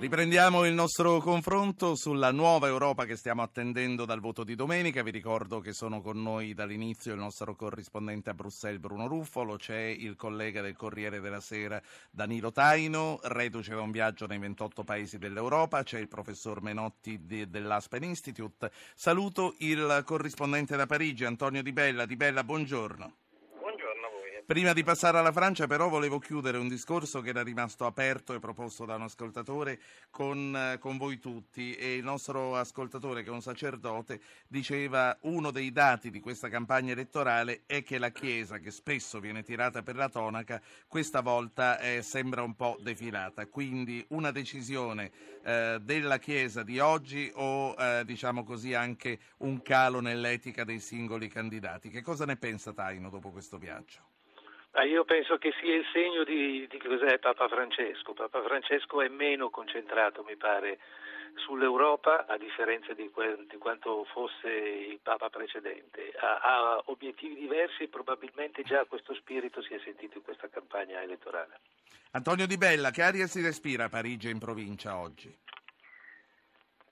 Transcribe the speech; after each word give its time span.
Riprendiamo 0.00 0.64
il 0.64 0.72
nostro 0.72 1.18
confronto 1.18 1.94
sulla 1.94 2.32
nuova 2.32 2.66
Europa 2.66 3.04
che 3.04 3.16
stiamo 3.16 3.42
attendendo 3.42 4.06
dal 4.06 4.18
voto 4.18 4.44
di 4.44 4.54
domenica. 4.54 5.02
Vi 5.02 5.10
ricordo 5.10 5.60
che 5.60 5.74
sono 5.74 6.00
con 6.00 6.22
noi 6.22 6.54
dall'inizio 6.54 7.12
il 7.12 7.18
nostro 7.18 7.54
corrispondente 7.54 8.30
a 8.30 8.34
Bruxelles 8.34 8.80
Bruno 8.80 9.06
Ruffolo, 9.06 9.56
c'è 9.56 9.78
il 9.78 10.16
collega 10.16 10.62
del 10.62 10.74
Corriere 10.74 11.20
della 11.20 11.40
Sera 11.40 11.82
Danilo 12.10 12.50
Taino, 12.50 13.20
reduce 13.24 13.74
da 13.74 13.82
un 13.82 13.90
viaggio 13.90 14.26
nei 14.26 14.38
28 14.38 14.84
paesi 14.84 15.18
dell'Europa, 15.18 15.82
c'è 15.82 15.98
il 15.98 16.08
professor 16.08 16.62
Menotti 16.62 17.26
di, 17.26 17.50
dell'Aspen 17.50 18.02
Institute. 18.02 18.72
Saluto 18.94 19.54
il 19.58 20.00
corrispondente 20.06 20.76
da 20.76 20.86
Parigi 20.86 21.26
Antonio 21.26 21.62
Di 21.62 21.72
Bella. 21.74 22.06
Di 22.06 22.16
Bella, 22.16 22.42
buongiorno. 22.42 23.16
Prima 24.50 24.72
di 24.72 24.82
passare 24.82 25.16
alla 25.16 25.30
Francia 25.30 25.68
però 25.68 25.88
volevo 25.88 26.18
chiudere 26.18 26.58
un 26.58 26.66
discorso 26.66 27.20
che 27.20 27.28
era 27.28 27.44
rimasto 27.44 27.86
aperto 27.86 28.34
e 28.34 28.40
proposto 28.40 28.84
da 28.84 28.96
un 28.96 29.02
ascoltatore 29.02 29.78
con, 30.10 30.56
eh, 30.56 30.78
con, 30.78 30.96
voi 30.96 31.20
tutti. 31.20 31.76
E 31.76 31.94
il 31.94 32.02
nostro 32.02 32.56
ascoltatore 32.56 33.22
che 33.22 33.28
è 33.28 33.32
un 33.32 33.42
sacerdote 33.42 34.20
diceva 34.48 35.16
uno 35.20 35.52
dei 35.52 35.70
dati 35.70 36.10
di 36.10 36.18
questa 36.18 36.48
campagna 36.48 36.90
elettorale 36.90 37.62
è 37.64 37.84
che 37.84 37.98
la 37.98 38.10
Chiesa 38.10 38.58
che 38.58 38.72
spesso 38.72 39.20
viene 39.20 39.44
tirata 39.44 39.84
per 39.84 39.94
la 39.94 40.08
tonaca 40.08 40.60
questa 40.88 41.20
volta 41.20 41.78
eh, 41.78 42.02
sembra 42.02 42.42
un 42.42 42.56
po' 42.56 42.76
defilata. 42.80 43.46
Quindi 43.46 44.04
una 44.08 44.32
decisione 44.32 45.12
eh, 45.44 45.78
della 45.80 46.18
Chiesa 46.18 46.64
di 46.64 46.80
oggi 46.80 47.30
o 47.36 47.76
eh, 47.78 48.02
diciamo 48.04 48.42
così 48.42 48.74
anche 48.74 49.20
un 49.38 49.62
calo 49.62 50.00
nell'etica 50.00 50.64
dei 50.64 50.80
singoli 50.80 51.28
candidati? 51.28 51.88
Che 51.88 52.02
cosa 52.02 52.24
ne 52.24 52.36
pensa 52.36 52.72
Taino 52.72 53.10
dopo 53.10 53.30
questo 53.30 53.56
viaggio? 53.56 54.18
Ma 54.72 54.84
io 54.84 55.04
penso 55.04 55.36
che 55.36 55.52
sia 55.60 55.74
il 55.74 55.84
segno 55.92 56.22
di, 56.24 56.66
di 56.68 56.78
cos'è 56.78 57.18
Papa 57.18 57.48
Francesco. 57.48 58.14
Papa 58.14 58.42
Francesco 58.42 59.02
è 59.02 59.08
meno 59.08 59.50
concentrato, 59.50 60.22
mi 60.22 60.36
pare, 60.36 60.78
sull'Europa, 61.36 62.26
a 62.26 62.36
differenza 62.36 62.92
di, 62.92 63.10
quel, 63.10 63.46
di 63.48 63.56
quanto 63.56 64.04
fosse 64.12 64.48
il 64.48 65.00
Papa 65.02 65.28
precedente. 65.28 66.12
Ha, 66.16 66.38
ha, 66.38 66.82
obiettivi 66.86 67.34
diversi 67.34 67.84
e 67.84 67.88
probabilmente 67.88 68.62
già 68.62 68.84
questo 68.84 69.14
spirito 69.14 69.62
si 69.62 69.74
è 69.74 69.80
sentito 69.82 70.18
in 70.18 70.24
questa 70.24 70.48
campagna 70.48 71.02
elettorale. 71.02 71.60
Antonio 72.12 72.46
Di 72.46 72.56
Bella, 72.56 72.90
che 72.90 73.02
aria 73.02 73.26
si 73.26 73.40
respira 73.40 73.84
a 73.84 73.88
Parigi 73.88 74.28
e 74.28 74.30
in 74.30 74.38
provincia 74.38 74.98
oggi? 74.98 75.32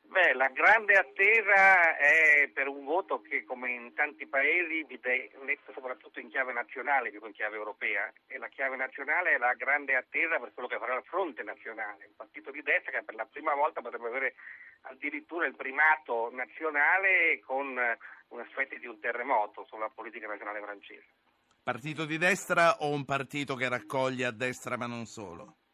Beh, 0.09 0.33
la 0.33 0.49
grande 0.49 0.95
attesa 0.95 1.99
è 1.99 2.49
per 2.55 2.67
un 2.67 2.83
voto 2.85 3.21
che, 3.21 3.45
come 3.45 3.71
in 3.73 3.93
tanti 3.93 4.27
paesi, 4.27 4.83
viene 4.85 5.29
letto 5.45 5.71
soprattutto 5.75 6.19
in 6.19 6.31
chiave 6.31 6.55
nazionale 6.55 7.11
più 7.11 7.21
che 7.21 7.27
in 7.27 7.35
chiave 7.35 7.57
europea. 7.57 8.11
E 8.27 8.39
la 8.39 8.49
chiave 8.49 8.77
nazionale 8.77 9.35
è 9.35 9.39
la 9.39 9.53
grande 9.53 9.97
attesa 9.97 10.39
per 10.39 10.53
quello 10.55 10.69
che 10.69 10.79
farà 10.79 10.97
il 10.97 11.05
fronte 11.05 11.43
nazionale, 11.43 12.07
un 12.07 12.17
partito 12.17 12.51
di 12.51 12.63
destra 12.63 12.91
che 12.91 13.05
per 13.05 13.17
la 13.17 13.27
prima 13.27 13.55
volta 13.55 13.83
potrebbe 13.83 14.09
avere 14.09 14.35
addirittura 14.83 15.45
il 15.45 15.57
primato 15.57 16.31
nazionale 16.33 17.41
con 17.45 17.77
un 18.29 18.41
effetto 18.41 18.79
di 18.79 18.87
un 18.87 18.99
terremoto 19.01 19.67
sulla 19.69 19.91
politica 19.95 20.27
nazionale 20.27 20.61
francese. 20.61 21.07
Partito 21.63 22.07
di 22.07 22.17
destra 22.17 22.79
o 22.79 22.95
un 22.95 23.05
partito 23.05 23.55
che 23.57 23.69
raccoglie 23.69 24.25
a 24.25 24.33
destra 24.33 24.79
ma 24.79 24.87
non 24.87 25.05
solo? 25.05 25.68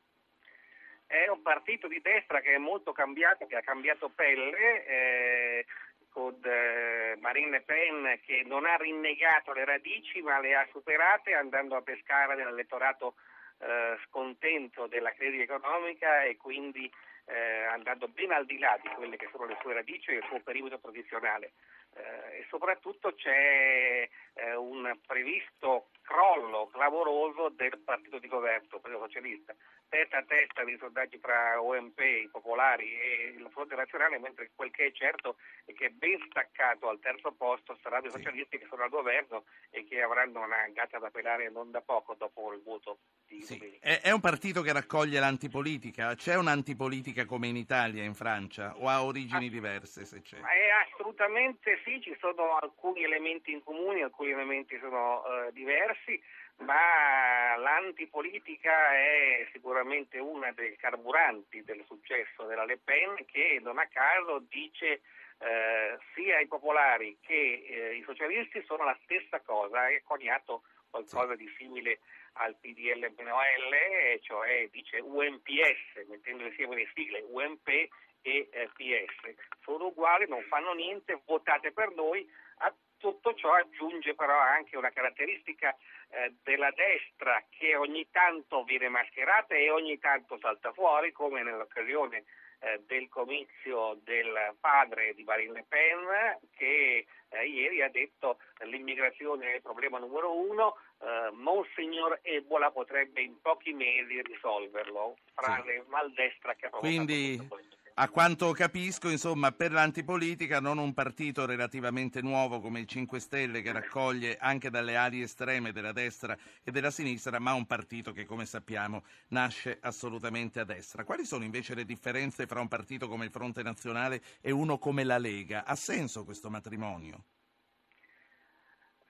È 1.07 1.29
un 1.29 1.43
partito 1.43 1.87
di 1.89 2.01
destra 2.01 2.41
che 2.41 2.55
è 2.55 2.59
molto 2.59 2.93
cambiato, 2.93 3.47
che 3.47 3.57
ha 3.57 3.63
cambiato 3.63 4.09
pelle, 4.09 4.87
eh, 4.87 5.67
con 6.15 6.39
eh, 6.45 7.17
Marine 7.21 7.51
Le 7.51 7.61
Pen 7.63 8.21
che 8.25 8.45
non 8.47 8.65
ha 8.65 8.77
rinnegato 8.77 9.53
le 9.53 9.65
radici 9.65 10.23
ma 10.23 10.39
le 10.39 10.55
ha 10.55 10.67
superate 10.71 11.35
andando 11.35 11.75
a 11.75 11.83
pescare 11.83 12.37
nell'elettorato 12.37 13.17
eh, 13.59 13.99
scontento 14.07 14.87
della 14.87 15.13
crisi 15.13 15.41
economica 15.41 16.23
e 16.23 16.37
quindi 16.37 16.89
eh, 17.27 17.65
andando 17.65 18.07
ben 18.07 18.31
al 18.31 18.47
di 18.47 18.59
là 18.59 18.79
di 18.81 18.89
quelle 18.91 19.17
che 19.17 19.29
sono 19.33 19.47
le 19.47 19.59
sue 19.61 19.75
radici 19.75 20.13
e 20.13 20.17
il 20.19 20.25
suo 20.29 20.41
perimetro 20.41 20.79
tradizionale. 20.79 21.53
Eh, 21.97 22.39
e 22.41 22.47
soprattutto 22.49 23.15
c'è 23.15 24.09
eh, 24.35 24.55
un 24.57 24.99
previsto 25.07 25.91
crollo 26.03 26.69
clamoroso 26.73 27.49
del 27.51 27.79
partito 27.85 28.19
di 28.19 28.29
governo, 28.29 28.79
Partito 28.79 28.99
Socialista, 28.99 29.55
testa 29.89 30.19
a 30.19 30.25
testa 30.25 30.65
dei 30.65 30.77
sondaggi 30.79 31.19
tra 31.21 31.61
OMP, 31.63 31.99
i 32.01 32.29
popolari 32.31 32.93
e 32.93 33.35
il 33.37 33.49
Fronte 33.51 33.75
Nazionale, 33.75 34.19
mentre 34.19 34.51
quel 34.55 34.71
che 34.71 34.87
è 34.87 34.93
certo 34.93 35.37
è 35.65 35.73
che 35.73 35.91
ben 35.91 36.19
staccato 36.29 36.89
al 36.89 36.99
terzo 37.01 37.33
posto 37.33 37.79
saranno 37.83 38.07
i 38.07 38.11
sì. 38.11 38.19
socialisti 38.19 38.59
che 38.59 38.67
sono 38.69 38.83
al 38.83 38.91
governo 38.91 39.45
e 39.71 39.85
che 39.85 40.03
avranno 40.03 40.43
una 40.43 40.69
gatta 40.73 40.99
da 40.99 41.11
pelare 41.11 41.49
non 41.49 41.71
da 41.71 41.81
poco 41.81 42.15
dopo 42.15 42.53
il 42.53 42.63
voto 42.63 42.99
di 43.27 43.41
sì. 43.41 43.79
È, 43.81 44.01
è 44.03 44.11
un 44.11 44.21
partito 44.21 44.63
che 44.63 44.73
raccoglie 44.73 45.21
l'antipolitica? 45.21 46.15
C'è 46.15 46.35
un'antipolitica 46.37 47.25
come 47.25 47.47
in 47.47 47.57
Italia 47.57 48.03
in 48.03 48.15
Francia 48.15 48.75
o 48.77 48.89
ha 48.89 49.05
origini 49.05 49.47
ah, 49.47 49.51
diverse 49.51 50.05
se 50.05 50.21
c'è? 50.21 50.39
È 50.39 50.69
assolutamente 50.87 51.81
sì, 51.85 52.01
ci 52.01 52.17
sono 52.19 52.57
alcuni 52.57 53.05
elementi 53.05 53.53
in 53.53 53.63
comune, 53.63 54.03
alcuni 54.03 54.31
elementi 54.31 54.79
sono 54.81 55.23
uh, 55.23 55.53
diversi 55.53 56.21
ma 56.59 57.57
l'antipolitica 57.57 58.93
è 58.93 59.49
sicuramente 59.53 60.19
una 60.19 60.53
dei 60.53 60.77
carburanti 60.77 61.65
del 61.65 61.83
successo 61.87 62.45
della 62.45 62.65
Le 62.65 62.79
Pen 62.79 63.25
che 63.27 63.59
non 63.63 63.79
a 63.79 63.89
caso 63.89 64.41
dice 64.49 65.01
eh, 65.39 65.99
sia 66.15 66.39
i 66.39 66.47
popolari 66.47 67.19
che 67.21 67.65
eh, 67.67 67.97
i 67.97 68.03
socialisti 68.05 68.63
sono 68.67 68.85
la 68.85 68.97
stessa 69.03 69.41
cosa, 69.41 69.81
ha 69.81 70.01
coniato 70.05 70.63
qualcosa 70.91 71.35
di 71.35 71.53
simile 71.59 71.99
al 72.35 72.55
PDL 72.61 73.13
PNOL, 73.13 74.21
cioè 74.23 74.69
dice 74.71 75.01
UMPS, 75.01 76.07
mettendo 76.09 76.45
insieme 76.45 76.77
le 76.77 76.89
sigle 76.95 77.25
UMP 77.29 77.89
e 78.25 78.49
eh, 78.51 78.71
PS. 78.75 79.35
Sono 79.63 79.87
uguali, 79.87 80.27
non 80.27 80.43
fanno 80.49 80.73
niente, 80.73 81.21
votate 81.27 81.73
per 81.73 81.95
noi. 81.95 82.27
A 82.59 82.75
tutto 82.97 83.35
ciò 83.35 83.53
aggiunge 83.53 84.15
però 84.15 84.39
anche 84.39 84.79
una 84.79 84.91
caratteristica 84.91 85.77
eh, 86.09 86.35
della 86.43 86.71
destra 86.71 87.45
che 87.51 87.77
ogni 87.77 88.09
tanto 88.11 88.65
viene 88.65 88.89
mascherata 88.89 89.55
e 89.55 89.71
ogni 89.71 89.99
tanto 89.99 90.39
salta 90.39 90.73
fuori, 90.73 91.13
come 91.13 91.43
nell'occasione 91.43 92.25
eh, 92.61 92.81
del 92.87 93.09
comizio 93.11 93.99
del 94.05 94.55
padre 94.59 95.13
di 95.15 95.23
Marine 95.23 95.53
Le 95.53 95.65
Pen 95.69 96.39
che 96.57 97.05
eh, 97.29 97.47
ieri 97.47 97.83
ha 97.83 97.91
detto 97.91 98.39
l'immigrazione 98.65 99.53
è 99.53 99.55
il 99.57 99.63
problema 99.63 99.99
numero 99.99 100.35
uno, 100.35 100.77
eh, 101.03 101.31
Monsignor 101.33 102.21
Ebola 102.23 102.71
potrebbe 102.71 103.21
in 103.21 103.39
pochi 103.43 103.75
mesi 103.75 104.23
risolverlo 104.23 105.17
fra 105.35 105.61
sì. 105.61 105.67
le 105.67 105.85
maldestra 105.89 106.55
che 106.55 106.67
ha 106.67 106.71
provocato 106.71 107.05
Quindi 107.05 107.49
a 107.97 108.09
quanto 108.09 108.51
capisco, 108.51 109.09
insomma, 109.09 109.53
per 109.53 109.71
l'antipolitica 109.71 110.59
non 110.59 110.79
un 110.79 110.93
partito 110.93 111.47
relativamente 111.47 112.23
nuovo 112.23 112.61
come 112.61 112.81
il 112.81 112.87
5 112.87 113.21
Stelle 113.21 113.63
che 113.63 113.71
raccoglie 113.71 114.37
anche 114.37 114.69
dalle 114.69 114.97
ali 114.97 115.23
estreme 115.23 115.71
della 115.71 115.93
destra 115.93 116.37
e 116.65 116.73
della 116.73 116.91
sinistra, 116.91 117.39
ma 117.39 117.53
un 117.53 117.67
partito 117.67 118.13
che, 118.13 118.25
come 118.25 118.47
sappiamo, 118.47 119.05
nasce 119.29 119.79
assolutamente 119.81 120.59
a 120.59 120.65
destra. 120.65 121.05
Quali 121.05 121.25
sono 121.25 121.45
invece 121.45 121.75
le 121.75 121.85
differenze 121.85 122.47
fra 122.47 122.61
un 122.61 122.69
partito 122.69 123.07
come 123.07 123.27
il 123.27 123.31
Fronte 123.31 123.63
Nazionale 123.63 124.21
e 124.41 124.51
uno 124.51 124.79
come 124.79 125.05
la 125.05 125.19
Lega? 125.19 125.65
Ha 125.65 125.77
senso 125.77 126.25
questo 126.25 126.51
matrimonio? 126.51 127.25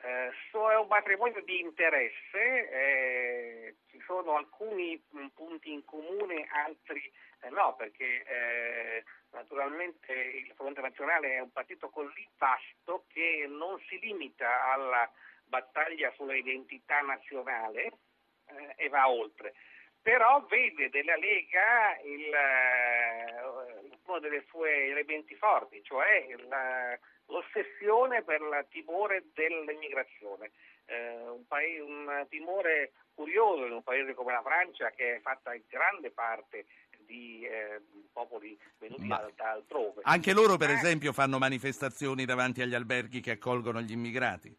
Eh, 0.04 0.30
è 0.52 0.76
un 0.76 0.86
matrimonio 0.86 1.42
di 1.44 1.60
interesse, 1.60 2.70
eh, 2.70 3.76
ci 3.88 3.98
sono 4.06 4.36
alcuni 4.36 5.02
punti 5.32 5.72
in 5.72 5.84
comune, 5.84 6.46
altri 6.52 7.10
eh 7.44 7.50
no, 7.50 7.74
perché 7.76 8.24
eh, 8.24 9.04
naturalmente 9.32 10.12
il 10.12 10.52
Fronte 10.56 10.80
Nazionale 10.80 11.34
è 11.34 11.40
un 11.40 11.52
partito 11.52 11.90
così 11.90 12.26
vasto 12.38 13.04
che 13.08 13.46
non 13.48 13.78
si 13.86 13.98
limita 13.98 14.72
alla 14.72 15.10
battaglia 15.44 16.10
sulla 16.12 16.36
identità 16.36 17.00
nazionale 17.00 17.98
eh, 18.46 18.74
e 18.76 18.88
va 18.88 19.08
oltre. 19.08 19.54
Però 20.00 20.44
vede 20.46 20.88
della 20.90 21.16
Lega 21.16 21.98
il, 22.02 22.32
eh, 22.32 23.98
uno 24.04 24.18
dei 24.20 24.44
suoi 24.48 24.90
elementi 24.90 25.34
forti, 25.34 25.82
cioè 25.82 26.26
il, 26.28 26.98
l'ossessione 27.26 28.22
per 28.22 28.40
il 28.40 28.66
timore 28.70 29.24
dell'immigrazione. 29.34 30.52
Eh, 30.86 31.28
un, 31.28 31.46
paese, 31.46 31.80
un 31.80 32.26
timore 32.28 32.92
curioso 33.14 33.64
in 33.64 33.72
un 33.72 33.82
paese 33.82 34.12
come 34.14 34.32
la 34.32 34.42
Francia 34.42 34.90
che 34.90 35.16
è 35.16 35.20
fatta 35.20 35.54
in 35.54 35.62
grande 35.68 36.10
parte 36.10 36.66
di 37.06 37.46
eh, 37.46 37.80
popoli 38.12 38.58
venuti 38.78 39.06
Ma 39.06 39.30
da, 39.34 39.52
altrove. 39.52 40.02
Anche 40.04 40.32
loro, 40.32 40.56
per 40.56 40.70
eh, 40.70 40.74
esempio, 40.74 41.12
fanno 41.12 41.38
manifestazioni 41.38 42.24
davanti 42.24 42.60
agli 42.62 42.74
alberghi 42.74 43.20
che 43.20 43.32
accolgono 43.32 43.80
gli 43.80 43.92
immigrati? 43.92 44.54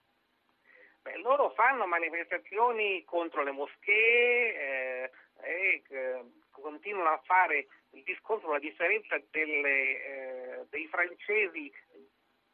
Beh, 1.02 1.18
loro 1.18 1.52
fanno 1.52 1.86
manifestazioni 1.86 3.04
contro 3.04 3.44
le 3.44 3.52
moschee 3.52 4.56
eh, 4.56 5.12
e 5.42 5.84
eh, 5.88 6.24
continuano 6.50 7.10
a 7.10 7.22
fare 7.26 7.68
il 7.92 8.04
discorso 8.04 8.46
sulla 8.46 8.60
differenza 8.60 9.20
delle, 9.30 9.70
eh, 9.70 10.66
dei 10.70 10.88
francesi 10.88 11.72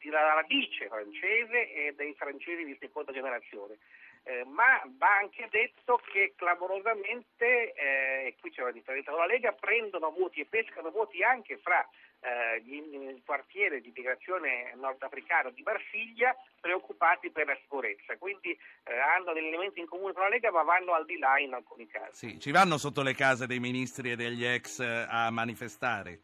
della 0.09 0.33
radice 0.33 0.87
francese 0.87 1.71
e 1.71 1.93
dei 1.95 2.13
francesi 2.15 2.63
di 2.63 2.77
seconda 2.79 3.11
generazione. 3.11 3.77
eh, 4.23 4.43
ma 4.45 4.79
va 4.97 5.17
anche 5.17 5.47
detto 5.49 5.99
che 6.11 6.33
clamorosamente, 6.35 7.73
eh, 7.73 8.27
e 8.27 8.35
qui 8.39 8.51
c'è 8.51 8.61
una 8.61 8.71
differenza 8.71 9.09
con 9.09 9.19
la 9.19 9.25
Lega, 9.25 9.51
prendono 9.53 10.11
voti 10.11 10.41
e 10.41 10.45
pescano 10.45 10.91
voti 10.91 11.23
anche 11.23 11.57
fra 11.57 11.87
eh, 12.19 12.61
il 12.65 13.21
quartiere 13.25 13.81
di 13.81 13.87
immigrazione 13.87 14.73
nordafricano 14.75 15.49
di 15.49 15.63
Marsiglia 15.63 16.35
preoccupati 16.59 17.31
per 17.31 17.47
la 17.47 17.57
sicurezza, 17.61 18.15
quindi 18.17 18.51
eh, 18.51 18.93
hanno 18.95 19.33
degli 19.33 19.47
elementi 19.47 19.79
in 19.79 19.87
comune 19.87 20.13
con 20.13 20.21
la 20.23 20.29
Lega 20.29 20.51
ma 20.51 20.61
vanno 20.61 20.93
al 20.93 21.05
di 21.05 21.17
là 21.17 21.39
in 21.39 21.53
alcuni 21.53 21.87
casi. 21.87 22.27
Sì, 22.29 22.39
ci 22.39 22.51
vanno 22.51 22.77
sotto 22.77 23.01
le 23.01 23.15
case 23.15 23.47
dei 23.47 23.59
ministri 23.59 24.11
e 24.11 24.15
degli 24.15 24.45
ex 24.45 24.79
eh, 24.79 25.05
a 25.09 25.31
manifestare? 25.31 26.19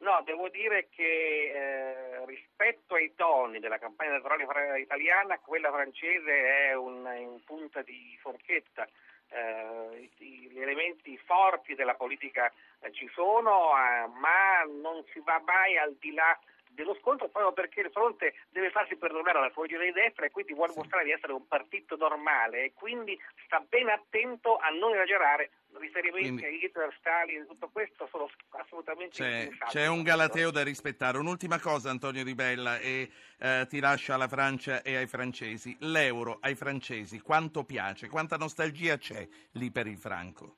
No, 0.00 0.22
devo 0.24 0.48
dire 0.48 0.88
che 0.90 1.50
eh, 1.52 2.24
rispetto 2.26 2.94
ai 2.94 3.14
toni 3.16 3.58
della 3.58 3.78
campagna 3.78 4.10
elettorale 4.10 4.80
italiana, 4.80 5.38
quella 5.40 5.72
francese 5.72 6.68
è 6.68 6.74
un, 6.74 7.04
in 7.18 7.42
punta 7.44 7.82
di 7.82 8.16
forchetta. 8.20 8.86
Eh, 9.30 10.10
gli 10.16 10.58
elementi 10.60 11.18
forti 11.18 11.74
della 11.74 11.94
politica 11.94 12.50
eh, 12.80 12.92
ci 12.92 13.08
sono, 13.12 13.72
eh, 13.76 14.06
ma 14.20 14.62
non 14.80 15.04
si 15.12 15.20
va 15.20 15.42
mai 15.44 15.76
al 15.76 15.94
di 15.98 16.14
là 16.14 16.38
dello 16.78 16.96
scontro 17.00 17.28
proprio 17.28 17.52
perché 17.52 17.80
il 17.80 17.90
fronte 17.90 18.34
deve 18.50 18.70
farsi 18.70 18.94
perdonare 18.94 19.38
alla 19.38 19.50
politica 19.50 19.82
di 19.82 19.90
destra 19.90 20.26
e 20.26 20.30
quindi 20.30 20.54
vuole 20.54 20.72
mostrare 20.76 21.04
di 21.04 21.10
essere 21.10 21.32
un 21.32 21.46
partito 21.48 21.96
normale 21.96 22.64
e 22.64 22.72
quindi 22.72 23.18
sta 23.44 23.58
ben 23.68 23.88
attento 23.88 24.56
a 24.56 24.68
non 24.70 24.94
esagerare 24.94 25.50
riferimenti 25.72 26.44
a 26.44 26.48
Hitler, 26.48 26.94
Stalin, 26.98 27.46
tutto 27.46 27.68
questo 27.70 28.06
sono 28.10 28.30
assolutamente 28.50 29.10
c'è, 29.10 29.48
c'è 29.66 29.86
un 29.86 30.02
galateo 30.02 30.50
da 30.50 30.62
rispettare. 30.62 31.18
Un'ultima 31.18 31.58
cosa 31.60 31.90
Antonio 31.90 32.22
Di 32.22 32.34
Bella 32.34 32.78
e 32.78 33.10
eh, 33.38 33.66
ti 33.68 33.80
lascio 33.80 34.12
alla 34.12 34.28
Francia 34.28 34.82
e 34.82 34.96
ai 34.96 35.06
francesi. 35.06 35.76
L'euro 35.80 36.38
ai 36.40 36.54
francesi 36.54 37.20
quanto 37.20 37.64
piace, 37.64 38.08
quanta 38.08 38.36
nostalgia 38.36 38.96
c'è 38.96 39.26
lì 39.52 39.70
per 39.70 39.86
il 39.88 39.98
franco? 39.98 40.56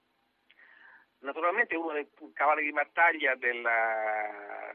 Naturalmente 1.20 1.76
uno 1.76 1.92
dei 1.92 2.08
cavalli 2.32 2.64
di 2.64 2.72
battaglia 2.72 3.34
della 3.34 4.74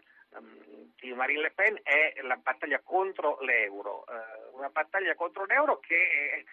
di 0.99 1.13
Marine 1.13 1.41
Le 1.41 1.51
Pen 1.51 1.79
è 1.83 2.15
la 2.21 2.35
battaglia 2.37 2.81
contro 2.83 3.37
l'euro, 3.41 4.05
eh, 4.07 4.55
una 4.55 4.69
battaglia 4.69 5.15
contro 5.15 5.45
l'euro 5.45 5.79
che 5.79 5.95
è, 5.95 6.43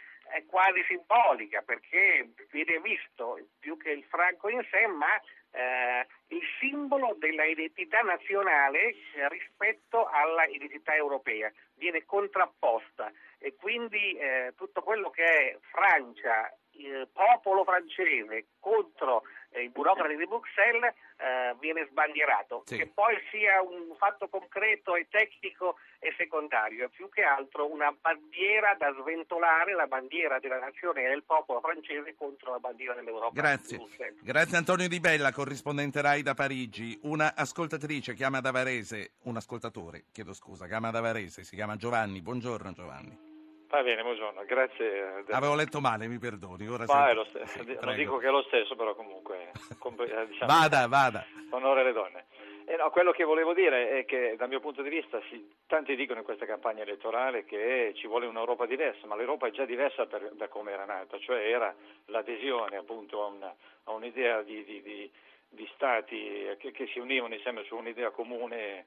quasi 0.47 0.83
simbolica 0.87 1.61
perché 1.61 2.31
viene 2.51 2.81
visto 2.81 3.39
più 3.59 3.77
che 3.77 3.91
il 3.91 4.05
franco 4.05 4.49
in 4.49 4.65
sé, 4.71 4.87
ma 4.87 5.15
eh, 5.51 6.07
il 6.29 6.43
simbolo 6.59 7.15
della 7.19 7.45
identità 7.45 8.01
nazionale 8.01 8.95
rispetto 9.29 10.07
alla 10.07 10.47
identità 10.47 10.95
europea, 10.95 11.53
viene 11.75 12.05
contrapposta. 12.05 13.13
E 13.39 13.55
quindi 13.57 14.15
eh, 14.15 14.55
tutto 14.57 14.83
quello 14.83 15.11
che 15.11 15.25
è 15.25 15.59
Francia, 15.71 16.51
il 16.73 17.09
popolo 17.13 17.65
francese 17.65 18.47
contro 18.59 19.23
eh, 19.23 19.42
i 19.61 19.69
burocrati 19.69 20.17
di 20.17 20.27
Bruxelles 20.27 20.95
eh, 21.19 21.55
viene 21.61 21.87
sbandierato. 21.91 22.63
Sì. 22.67 22.77
Che 22.77 22.87
poi 22.87 23.17
sia 23.31 23.61
un 23.61 23.95
fatto 23.97 24.29
concreto 24.29 24.95
e 24.97 25.07
tecnico 25.11 25.77
e 25.99 26.15
secondario, 26.17 26.87
è 26.87 26.89
più 26.89 27.09
che 27.09 27.23
altro 27.23 27.71
una 27.71 27.93
bandiera 27.93 28.75
da 28.75 28.93
sventolare, 29.01 29.75
la 29.75 29.87
bandiera 29.87 30.39
della 30.39 30.59
nazione 30.59 31.05
e 31.05 31.09
del 31.09 31.23
popolo 31.23 31.61
francese 31.61 32.15
contro 32.17 32.53
la 32.53 32.59
bandiera 32.59 32.95
dell'Europa. 32.95 33.41
Grazie. 33.41 33.81
Grazie 34.21 34.57
Antonio 34.57 34.89
Di 34.89 35.01
Bella, 35.01 35.33
corrispondente 35.33 36.01
RAI 36.01 36.23
da 36.23 36.35
Parigi. 36.35 36.99
Una 37.03 37.35
ascoltatrice 37.35 38.15
chiama 38.15 38.41
da 38.41 38.51
Varese, 38.51 39.13
un 39.25 39.37
ascoltatore, 39.37 40.05
chiedo 40.13 40.33
scusa, 40.33 40.67
chiama 40.67 40.91
da 40.91 41.01
Varese, 41.01 41.45
si 41.45 41.55
chiama 41.55 41.77
Giovanni. 41.77 42.21
Buongiorno 42.21 42.73
Giovanni. 42.73 43.32
Va 43.73 43.83
bene, 43.83 44.03
buongiorno, 44.03 44.45
grazie. 44.45 45.25
Eh, 45.27 45.33
Avevo 45.33 45.55
letto 45.55 45.81
male, 45.81 46.07
mi 46.07 46.19
perdoni. 46.19 46.69
Ora 46.69 46.85
Ma 46.87 47.09
è 47.09 47.15
lo 47.15 47.25
stesso, 47.25 47.65
sì, 47.65 47.79
non 47.81 47.95
dico 47.95 48.19
che 48.19 48.27
è 48.27 48.31
lo 48.31 48.43
stesso, 48.43 48.77
però 48.77 48.95
comunque... 48.95 49.51
Eh, 49.51 50.27
diciamo, 50.27 50.47
vada, 50.47 50.87
vada. 50.89 51.25
Onore 51.49 51.81
alle 51.81 51.93
donne. 51.93 52.27
Eh 52.67 52.77
no, 52.77 52.91
quello 52.91 53.13
che 53.13 53.25
volevo 53.25 53.55
dire 53.55 53.89
è 53.99 54.05
che 54.05 54.37
dal 54.37 54.51
mio 54.51 54.61
punto 54.61 54.83
di 54.83 54.91
vista 54.91 55.23
sì, 55.31 55.51
tanti 55.67 55.97
dicono 55.97 56.19
in 56.19 56.25
questa 56.27 56.45
campagna 56.45 56.83
elettorale 56.83 57.47
che 57.47 57.95
ci 57.97 58.07
vuole 58.07 58.27
un'Europa 58.27 58.67
diversa, 58.67 59.07
ma 59.07 59.17
l'Europa 59.17 59.47
è 59.47 59.53
già 59.53 59.65
diversa 59.65 60.05
per, 60.05 60.33
da 60.35 60.49
come 60.49 60.73
era 60.73 60.85
nata, 60.85 61.19
cioè 61.19 61.39
era 61.39 61.75
l'adesione 62.07 62.77
appunto 62.77 63.25
a, 63.25 63.29
una, 63.29 63.55
a 63.85 63.93
un'idea 63.93 64.43
di, 64.43 64.65
di, 64.65 64.83
di, 64.83 65.11
di 65.49 65.71
stati 65.73 66.47
che, 66.59 66.73
che 66.73 66.87
si 66.89 66.99
univano 66.99 67.33
insieme 67.33 67.65
su 67.65 67.75
un'idea 67.75 68.11
comune 68.11 68.85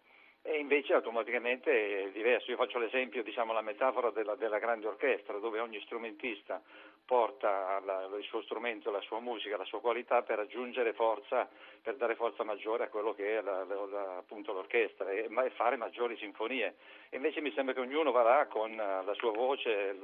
e 0.47 0.59
invece 0.59 0.93
automaticamente 0.93 2.05
è 2.05 2.11
diverso. 2.11 2.51
Io 2.51 2.57
faccio 2.57 2.77
l'esempio, 2.77 3.23
diciamo, 3.23 3.51
la 3.51 3.61
metafora 3.61 4.11
della, 4.11 4.35
della 4.35 4.59
grande 4.59 4.85
orchestra, 4.85 5.39
dove 5.39 5.59
ogni 5.59 5.81
strumentista 5.81 6.61
porta 7.05 7.79
la, 7.85 8.09
il 8.17 8.23
suo 8.23 8.41
strumento, 8.41 8.91
la 8.91 9.01
sua 9.01 9.19
musica, 9.19 9.57
la 9.57 9.65
sua 9.65 9.79
qualità 9.79 10.23
per 10.23 10.39
aggiungere 10.39 10.93
forza, 10.93 11.47
per 11.81 11.95
dare 11.95 12.15
forza 12.15 12.43
maggiore 12.43 12.85
a 12.85 12.87
quello 12.89 13.13
che 13.13 13.37
è 13.37 13.41
la, 13.41 13.63
la, 13.63 14.17
appunto 14.17 14.51
l'orchestra 14.51 15.09
e, 15.11 15.29
e, 15.29 15.49
fare 15.55 15.77
maggiori 15.77 16.17
sinfonie. 16.17 16.75
E 17.09 17.17
invece 17.17 17.41
mi 17.41 17.51
sembra 17.53 17.73
che 17.73 17.81
ognuno 17.81 18.11
va 18.11 18.23
là 18.23 18.47
con 18.47 18.75
la 18.75 19.13
sua 19.15 19.31
voce, 19.31 19.95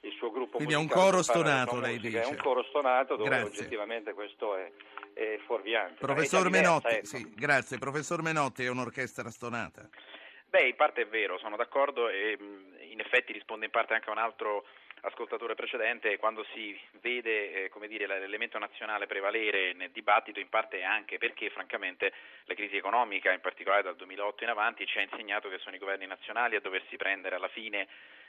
il 0.00 0.12
suo 0.12 0.30
gruppo 0.30 0.56
Quindi 0.56 0.74
musicale. 0.74 0.74
Quindi 0.74 0.74
è 0.74 0.76
un 0.76 0.88
coro 0.88 1.22
stonato, 1.22 1.80
lei 1.80 1.98
dice. 1.98 2.22
È 2.22 2.26
un 2.26 2.36
coro 2.36 2.62
stonato 2.64 3.16
dove 3.16 3.28
Grazie. 3.28 3.46
oggettivamente 3.46 4.12
questo 4.12 4.56
è 4.56 4.70
è 5.18 5.38
fuorviante. 5.46 5.96
Professor 5.98 6.48
Menotti, 6.48 6.94
ecco. 6.94 7.06
sì, 7.06 7.32
grazie. 7.34 7.78
Professor 7.78 8.22
Menotti 8.22 8.64
è 8.64 8.68
un'orchestra 8.68 9.28
stonata? 9.30 9.88
Beh, 10.46 10.68
in 10.68 10.76
parte 10.76 11.02
è 11.02 11.06
vero, 11.08 11.38
sono 11.38 11.56
d'accordo 11.56 12.08
e 12.08 12.38
in 12.88 13.00
effetti 13.00 13.32
risponde 13.32 13.66
in 13.66 13.70
parte 13.70 13.94
anche 13.94 14.08
a 14.08 14.12
un 14.12 14.18
altro 14.18 14.64
ascoltatore 15.02 15.54
precedente, 15.54 16.16
quando 16.18 16.44
si 16.52 16.78
vede 17.00 17.64
eh, 17.64 17.88
dire, 17.88 18.06
l'elemento 18.06 18.58
nazionale 18.58 19.06
prevalere 19.06 19.72
nel 19.72 19.90
dibattito, 19.90 20.40
in 20.40 20.48
parte 20.48 20.82
anche 20.82 21.18
perché 21.18 21.50
francamente 21.50 22.12
la 22.44 22.54
crisi 22.54 22.76
economica, 22.76 23.32
in 23.32 23.40
particolare 23.40 23.82
dal 23.82 23.96
2008 23.96 24.44
in 24.44 24.50
avanti, 24.50 24.86
ci 24.86 24.98
ha 24.98 25.02
insegnato 25.02 25.48
che 25.48 25.58
sono 25.58 25.76
i 25.76 25.78
governi 25.78 26.06
nazionali 26.06 26.56
a 26.56 26.60
doversi 26.60 26.96
prendere 26.96 27.36
alla 27.36 27.48
fine 27.48 27.86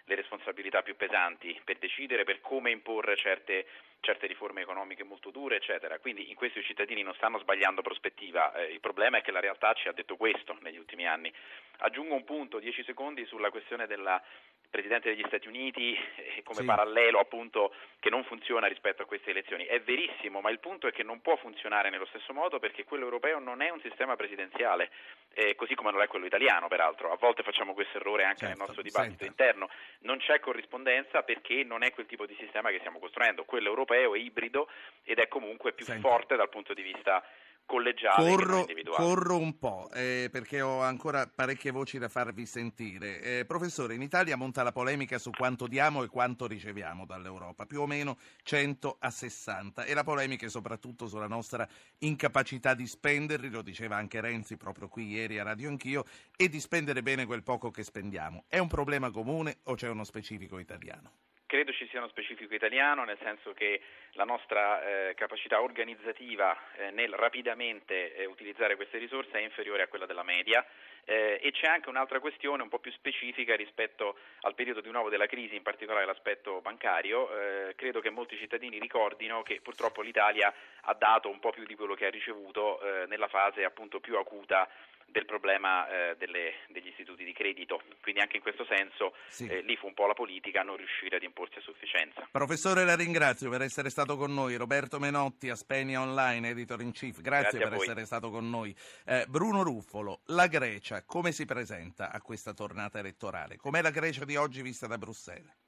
le 0.10 0.16
responsabilità 0.16 0.82
più 0.82 0.96
pesanti 0.96 1.60
per 1.64 1.78
decidere 1.78 2.24
per 2.24 2.42
come 2.42 2.72
imporre 2.72 3.16
certe, 3.16 3.68
certe 4.00 4.26
riforme 4.26 4.62
economiche 4.62 5.04
molto 5.04 5.30
dure, 5.30 5.58
eccetera. 5.58 6.00
Quindi 6.00 6.30
in 6.30 6.36
questo 6.36 6.60
i 6.60 6.64
cittadini 6.64 7.04
non 7.04 7.14
stanno 7.14 7.38
sbagliando 7.38 7.82
prospettiva, 7.82 8.54
eh, 8.54 8.74
il 8.74 8.80
problema 8.80 9.18
è 9.18 9.22
che 9.22 9.32
la 9.32 9.40
realtà 9.40 9.74
ci 9.74 9.88
ha 9.88 9.92
detto 9.92 10.18
questo 10.18 10.58
negli 10.62 10.78
ultimi 10.78 11.08
anni. 11.08 11.32
Aggiungo 11.78 12.16
un 12.16 12.24
punto, 12.24 12.60
10 12.60 12.84
secondi, 12.84 13.26
sulla 13.26 13.52
questione 13.52 13.86
della 13.86 14.22
Presidente 14.70 15.10
degli 15.10 15.24
Stati 15.26 15.48
Uniti 15.48 15.94
eh, 15.94 16.44
come 16.44 16.60
sì. 16.60 16.66
parallelo 16.66 17.20
appunto 17.20 17.74
che 18.00 18.10
non 18.10 18.24
funziona 18.24 18.68
rispetto 18.68 19.02
a 19.02 19.06
queste 19.06 19.32
elezioni. 19.32 19.66
È 19.66 19.82
verissimo, 19.82 20.42
ma 20.42 20.50
il 20.50 20.60
punto 20.60 20.88
è 20.88 20.92
che 20.92 21.04
non 21.04 21.22
può 21.22 21.36
funzionare 21.38 21.90
nello 21.90 22.06
stesso 22.06 22.34
modo 22.34 22.60
perché 22.60 22.84
quello 22.84 23.06
europeo 23.06 23.40
non 23.40 23.62
è 23.62 23.70
un 23.70 23.82
sistema 23.82 24.16
presidenziale, 24.16 24.92
eh, 25.34 25.56
così 25.56 25.76
come 25.76 25.92
non 25.92 26.02
è 26.02 26.08
quello 26.08 26.26
italiano 26.26 26.68
peraltro. 26.68 27.12
A 27.12 27.18
volte 27.18 27.44
facciamo 27.44 27.74
questo 27.74 27.98
errore 27.98 28.24
anche 28.24 28.46
certo, 28.46 28.58
nel 28.58 28.66
nostro 28.66 28.82
dibattito 28.84 29.24
senta. 29.24 29.44
interno. 29.44 29.70
Non 30.02 30.18
c'è 30.20 30.40
corrispondenza 30.40 31.24
perché 31.24 31.64
non 31.64 31.84
è 31.84 31.92
quel 31.92 32.06
tipo 32.06 32.26
di 32.26 32.36
sistema 32.40 32.70
che 32.70 32.80
stiamo 32.80 33.00
costruendo. 33.00 33.46
Quello 33.46 33.70
europeo 33.70 34.16
è 34.16 34.20
ibrido 34.20 34.70
ed 35.04 35.20
è 35.20 35.28
comunque 35.28 35.74
più 35.74 35.86
senta. 35.86 36.08
forte 36.08 36.36
dal 36.36 36.50
punto 36.50 36.74
di 36.74 36.82
vista 36.82 37.24
collegiale 37.70 38.36
corro, 38.36 38.66
corro 38.96 39.38
un 39.38 39.60
po' 39.60 39.92
eh, 39.94 40.30
perché 40.32 40.60
ho 40.60 40.82
ancora 40.82 41.28
parecchie 41.28 41.70
voci 41.70 42.00
da 42.00 42.10
farvi 42.10 42.48
sentire. 42.48 43.22
Eh, 43.22 43.46
professore, 43.46 43.94
in 43.94 44.02
Italia 44.02 44.36
monta 44.36 44.64
la 44.64 44.72
polemica 44.72 45.20
su 45.20 45.30
quanto 45.30 45.68
diamo 45.68 46.02
e 46.02 46.08
quanto 46.08 46.48
riceviamo 46.48 47.06
dall'Europa, 47.06 47.68
più 47.68 47.82
o 47.82 47.86
meno 47.86 48.18
100 48.42 48.98
a 49.00 49.12
60 49.12 49.84
e 49.84 49.94
la 49.94 50.04
polemica 50.04 50.48
è 50.48 50.50
soprattutto 50.50 51.08
sulla 51.08 51.28
nostra 51.28 51.68
incapacità 52.00 52.74
di 52.74 52.88
spenderli, 52.88 53.52
lo 53.52 53.62
diceva 53.62 53.98
anche 53.98 54.20
Renzi 54.20 54.58
proprio 54.58 54.88
qui 54.88 55.08
ieri 55.08 55.38
a 55.38 55.44
Radio 55.44 55.70
Anch'io, 55.70 56.06
e 56.36 56.50
di 56.50 56.60
spendere 56.60 57.04
bene 57.04 57.28
quel 57.28 57.44
poco 57.44 57.70
che 57.70 57.84
spendiamo. 57.84 58.46
È 58.48 58.58
un 58.58 58.68
problema 58.68 59.12
comune 59.12 59.60
o 59.66 59.76
c'è 59.76 59.90
uno 59.90 60.04
specifico 60.04 60.58
italiano? 60.58 61.29
Credo 61.50 61.74
ci 61.74 61.88
sia 61.88 61.98
uno 61.98 62.10
specifico 62.10 62.54
italiano, 62.54 63.04
nel 63.06 63.18
senso 63.24 63.54
che 63.54 63.82
la 64.12 64.24
nostra 64.24 64.84
eh, 64.84 65.16
capacità 65.16 65.60
organizzativa 65.60 66.56
eh, 66.76 66.92
nel 66.92 67.12
rapidamente 67.12 68.14
eh, 68.14 68.26
utilizzare 68.26 68.76
queste 68.76 69.00
risorse 69.00 69.32
è 69.32 69.42
inferiore 69.42 69.82
a 69.82 69.88
quella 69.88 70.06
della 70.06 70.22
media 70.22 70.64
eh, 71.06 71.40
e 71.42 71.50
c'è 71.50 71.66
anche 71.66 71.90
un'altra 71.90 72.20
questione 72.20 72.62
un 72.62 72.70
po' 72.70 72.78
più 72.78 72.92
specifica 72.92 73.56
rispetto 73.56 74.20
al 74.42 74.54
periodo 74.54 74.82
di 74.82 74.92
nuovo 74.92 75.10
della 75.10 75.26
crisi, 75.26 75.56
in 75.56 75.64
particolare 75.64 76.06
l'aspetto 76.06 76.62
bancario. 76.62 77.28
Eh, 77.36 77.74
credo 77.76 78.00
che 78.00 78.12
molti 78.12 78.38
cittadini 78.38 78.78
ricordino 78.78 79.42
che 79.42 79.60
purtroppo 79.60 80.04
l'Italia 80.04 80.54
ha 80.82 80.94
dato 80.94 81.30
un 81.30 81.40
po' 81.40 81.50
più 81.50 81.66
di 81.66 81.74
quello 81.74 81.96
che 81.96 82.06
ha 82.06 82.12
ricevuto 82.12 82.80
eh, 82.80 83.08
nella 83.08 83.28
fase 83.28 83.64
appunto 83.64 84.00
più 84.00 84.18
acuta 84.18 84.70
del 85.12 85.26
problema 85.26 85.88
eh, 85.88 86.16
delle, 86.18 86.54
degli 86.70 86.88
istituti 86.88 87.24
di 87.24 87.34
credito. 87.34 87.82
Quindi 88.02 88.22
anche 88.22 88.38
in 88.38 88.42
questo 88.42 88.66
senso 88.66 89.14
sì. 89.28 89.48
eh, 89.48 89.62
lì 89.62 89.76
fu 89.76 89.88
un 89.88 89.94
po' 89.94 90.08
la 90.08 90.14
politica 90.14 90.62
a 90.62 90.64
non 90.64 90.78
riuscire 90.78 91.18
ad 91.18 91.24
imporsi 91.24 91.58
a 91.58 91.62
sufficienza. 91.62 92.28
Professore, 92.32 92.86
la 92.86 92.96
ringrazio 92.96 93.50
per 93.50 93.62
essere 93.62 93.90
stato 93.90 94.18
con 94.18 94.34
noi. 94.34 94.56
Roberto 94.56 95.00
Menotti, 95.00 95.50
Aspenia 95.50 96.02
Online, 96.02 96.50
editor 96.50 96.82
in 96.82 96.92
chief, 96.92 97.22
grazie, 97.22 97.60
grazie 97.60 97.60
per 97.60 97.74
essere 97.74 98.06
stato 98.06 98.30
con 98.30 98.50
noi. 98.50 98.76
Eh, 99.06 99.26
Bruno 99.28 99.64
Ruffolo, 99.64 100.22
la 100.28 100.48
Grecia 100.48 101.04
come 101.06 101.32
si 101.32 101.46
presenta 101.46 102.12
a 102.12 102.22
questa 102.22 102.54
tornata 102.54 103.00
elettorale? 103.00 103.58
Com'è 103.58 103.82
la 103.82 103.92
Grecia 103.92 104.26
di 104.26 104.36
oggi 104.36 104.62
vista 104.62 104.88
da 104.88 104.98
Bruxelles? 104.98 105.68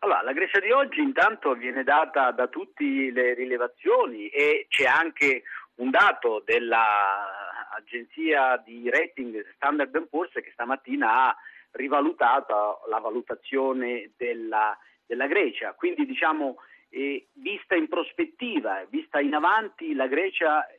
Allora, 0.00 0.22
la 0.22 0.32
Grecia 0.32 0.60
di 0.60 0.70
oggi 0.70 1.00
intanto 1.00 1.54
viene 1.54 1.82
data 1.82 2.30
da 2.30 2.46
tutte 2.46 2.84
le 2.84 3.34
rilevazioni 3.34 4.28
e 4.28 4.66
c'è 4.68 4.84
anche 4.84 5.42
un 5.76 5.90
dato 5.90 6.42
dell'agenzia 7.78 8.60
di 8.64 8.88
rating 8.90 9.44
Standard 9.54 10.08
Poor's 10.08 10.32
che 10.32 10.50
stamattina 10.52 11.26
ha 11.26 11.36
rivalutato 11.72 12.80
la 12.88 12.98
valutazione 12.98 14.12
della, 14.16 14.76
della 15.06 15.26
Grecia. 15.26 15.74
Quindi 15.74 16.06
diciamo, 16.06 16.56
eh, 16.90 17.28
vista 17.34 17.74
in 17.74 17.88
prospettiva, 17.88 18.84
vista 18.88 19.20
in 19.20 19.34
avanti, 19.34 19.94
la 19.94 20.06
Grecia 20.06 20.66
eh, 20.66 20.78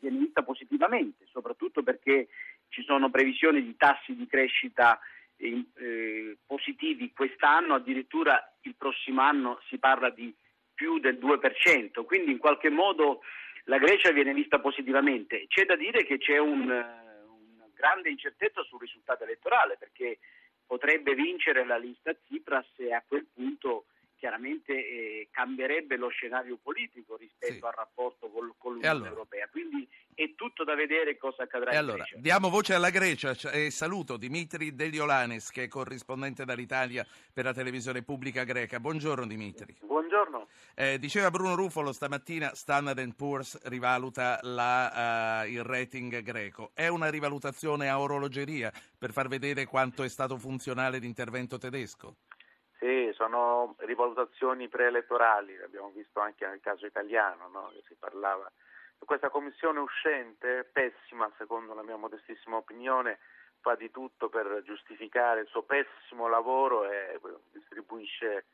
viene 0.00 0.18
vista 0.18 0.42
positivamente, 0.42 1.26
soprattutto 1.30 1.82
perché 1.82 2.28
ci 2.68 2.82
sono 2.82 3.10
previsioni 3.10 3.62
di 3.62 3.76
tassi 3.76 4.14
di 4.14 4.26
crescita 4.26 4.98
eh, 5.36 6.36
positivi 6.46 7.12
quest'anno, 7.12 7.74
addirittura 7.74 8.40
il 8.62 8.74
prossimo 8.76 9.20
anno 9.22 9.60
si 9.68 9.78
parla 9.78 10.10
di 10.10 10.34
più 10.74 10.98
del 10.98 11.18
2%, 11.18 12.04
quindi 12.04 12.32
in 12.32 12.38
qualche 12.38 12.68
modo 12.68 13.20
la 13.64 13.78
Grecia 13.78 14.12
viene 14.12 14.34
vista 14.34 14.60
positivamente. 14.60 15.46
C'è 15.48 15.64
da 15.64 15.76
dire 15.76 16.04
che 16.04 16.18
c'è 16.18 16.38
un, 16.38 16.62
una 16.62 17.68
grande 17.74 18.10
incertezza 18.10 18.62
sul 18.62 18.80
risultato 18.80 19.24
elettorale 19.24 19.76
perché 19.78 20.18
potrebbe 20.66 21.14
vincere 21.14 21.64
la 21.64 21.76
lista 21.76 22.12
Tsipras 22.14 22.66
e 22.76 22.92
a 22.92 23.02
quel 23.06 23.26
punto 23.32 23.86
chiaramente 24.16 24.72
eh, 24.72 25.28
cambierebbe 25.30 25.96
lo 25.96 26.08
scenario 26.08 26.58
politico 26.62 27.16
rispetto 27.16 27.52
sì. 27.54 27.64
al 27.64 27.72
rapporto 27.72 28.28
col, 28.28 28.54
con 28.58 28.72
l'Unione 28.74 28.94
allora? 28.94 29.10
Europea. 29.10 29.48
Quindi 29.48 29.88
è 30.14 30.34
tutto 30.34 30.64
da 30.64 30.74
vedere 30.74 31.16
cosa 31.16 31.42
accadrà 31.42 31.70
e 31.70 31.74
in 31.74 31.78
allora, 31.78 31.96
Grecia. 31.98 32.18
Diamo 32.18 32.48
voce 32.48 32.74
alla 32.74 32.90
Grecia 32.90 33.34
e 33.50 33.70
saluto 33.70 34.16
Dimitri 34.16 34.74
Deliolanes 34.74 35.50
che 35.50 35.64
è 35.64 35.68
corrispondente 35.68 36.44
dall'Italia 36.44 37.06
per 37.32 37.44
la 37.44 37.52
televisione 37.52 38.02
pubblica 38.02 38.44
greca. 38.44 38.80
Buongiorno 38.80 39.26
Dimitri. 39.26 39.76
Buongiorno. 39.80 40.48
Eh, 40.74 40.98
diceva 40.98 41.30
Bruno 41.30 41.54
Ruffolo 41.54 41.92
stamattina 41.92 42.54
Standard 42.54 43.14
Poor's 43.14 43.60
rivaluta 43.64 44.38
la, 44.42 45.42
uh, 45.44 45.48
il 45.48 45.62
rating 45.62 46.22
greco. 46.22 46.70
È 46.74 46.88
una 46.88 47.10
rivalutazione 47.10 47.88
a 47.88 48.00
orologeria 48.00 48.72
per 48.98 49.12
far 49.12 49.28
vedere 49.28 49.66
quanto 49.66 50.02
è 50.02 50.08
stato 50.08 50.36
funzionale 50.36 50.98
l'intervento 50.98 51.58
tedesco? 51.58 52.16
Sì, 52.84 53.10
sono 53.14 53.76
rivalutazioni 53.78 54.68
preelettorali, 54.68 55.56
abbiamo 55.62 55.88
visto 55.88 56.20
anche 56.20 56.46
nel 56.46 56.60
caso 56.60 56.84
italiano, 56.84 57.48
no? 57.48 57.70
che 57.72 57.82
si 57.88 57.94
parlava. 57.98 58.52
Questa 58.98 59.30
commissione 59.30 59.78
uscente, 59.78 60.68
pessima 60.70 61.32
secondo 61.38 61.72
la 61.72 61.82
mia 61.82 61.96
modestissima 61.96 62.56
opinione, 62.56 63.20
fa 63.60 63.74
di 63.74 63.90
tutto 63.90 64.28
per 64.28 64.62
giustificare 64.66 65.40
il 65.40 65.46
suo 65.46 65.62
pessimo 65.62 66.28
lavoro 66.28 66.84
e 66.84 67.18
distribuisce 67.52 68.44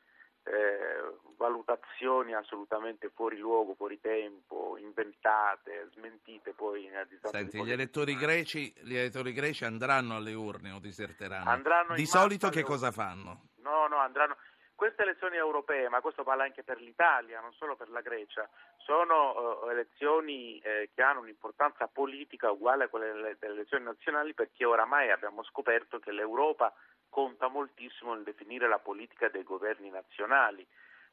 eh, 0.43 1.13
valutazioni 1.35 2.33
assolutamente 2.33 3.11
fuori 3.13 3.37
luogo, 3.37 3.75
fuori 3.75 3.99
tempo, 3.99 4.77
inventate, 4.77 5.89
smentite 5.91 6.53
poi 6.53 6.89
distanza 7.09 7.37
Senti, 7.37 7.61
gli 7.65 7.71
elettori, 7.71 8.15
greci, 8.15 8.73
gli 8.79 8.95
elettori 8.95 9.33
greci 9.33 9.65
andranno 9.65 10.15
alle 10.15 10.33
urne 10.33 10.71
o 10.71 10.79
diserteranno? 10.79 11.49
Andranno 11.49 11.95
di 11.95 12.05
solito 12.05 12.47
che 12.47 12.63
cosa 12.63 12.91
fanno? 12.91 13.49
No, 13.61 13.87
no, 13.87 13.97
andranno. 13.97 14.37
Queste 14.75 15.03
elezioni 15.03 15.35
europee, 15.35 15.89
ma 15.89 16.01
questo 16.01 16.23
vale 16.23 16.43
anche 16.43 16.63
per 16.63 16.81
l'Italia, 16.81 17.39
non 17.39 17.53
solo 17.53 17.75
per 17.75 17.89
la 17.89 18.01
Grecia, 18.01 18.49
sono 18.77 19.61
uh, 19.61 19.69
elezioni 19.69 20.57
eh, 20.57 20.89
che 20.93 21.03
hanno 21.03 21.19
un'importanza 21.19 21.87
politica 21.87 22.49
uguale 22.49 22.85
a 22.85 22.87
quelle 22.87 23.35
delle 23.37 23.53
elezioni 23.53 23.83
nazionali 23.83 24.33
perché 24.33 24.65
oramai 24.65 25.11
abbiamo 25.11 25.43
scoperto 25.43 25.99
che 25.99 26.11
l'Europa 26.11 26.73
conta 27.09 27.47
moltissimo 27.47 28.15
nel 28.15 28.23
definire 28.23 28.67
la 28.67 28.79
politica 28.79 29.29
dei 29.29 29.43
governi 29.43 29.91
nazionali, 29.91 30.65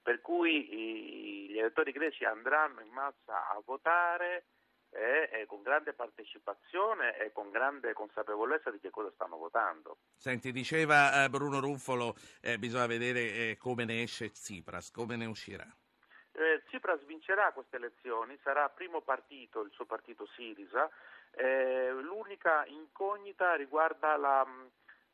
per 0.02 0.22
cui 0.22 0.72
i, 0.72 1.48
gli 1.50 1.58
elettori 1.58 1.92
greci 1.92 2.24
andranno 2.24 2.80
in 2.80 2.90
massa 2.90 3.50
a 3.50 3.60
votare 3.62 4.44
e, 4.90 5.28
e, 5.32 5.46
con 5.46 5.62
grande 5.62 5.92
partecipazione 5.92 7.18
e 7.18 7.32
con 7.32 7.50
grande 7.50 7.92
consapevolezza 7.92 8.70
di 8.70 8.80
che 8.80 8.90
cosa 8.90 9.10
stanno 9.12 9.36
votando. 9.36 9.98
Senti, 10.16 10.52
diceva 10.52 11.24
eh, 11.24 11.28
Bruno 11.28 11.60
Ruffolo, 11.60 12.14
eh, 12.40 12.58
bisogna 12.58 12.86
vedere 12.86 13.20
eh, 13.20 13.56
come 13.58 13.84
ne 13.84 14.02
esce 14.02 14.30
Tsipras, 14.30 14.90
come 14.90 15.16
ne 15.16 15.26
uscirà. 15.26 15.66
Eh, 16.32 16.62
Tsipras 16.66 17.04
vincerà 17.04 17.52
queste 17.52 17.76
elezioni, 17.76 18.38
sarà 18.42 18.68
primo 18.68 19.00
partito, 19.02 19.60
il 19.62 19.72
suo 19.72 19.86
partito 19.86 20.26
Sirisa, 20.34 20.88
eh, 21.32 21.90
l'unica 21.92 22.64
incognita 22.66 23.54
riguarda 23.54 24.16
la, 24.16 24.46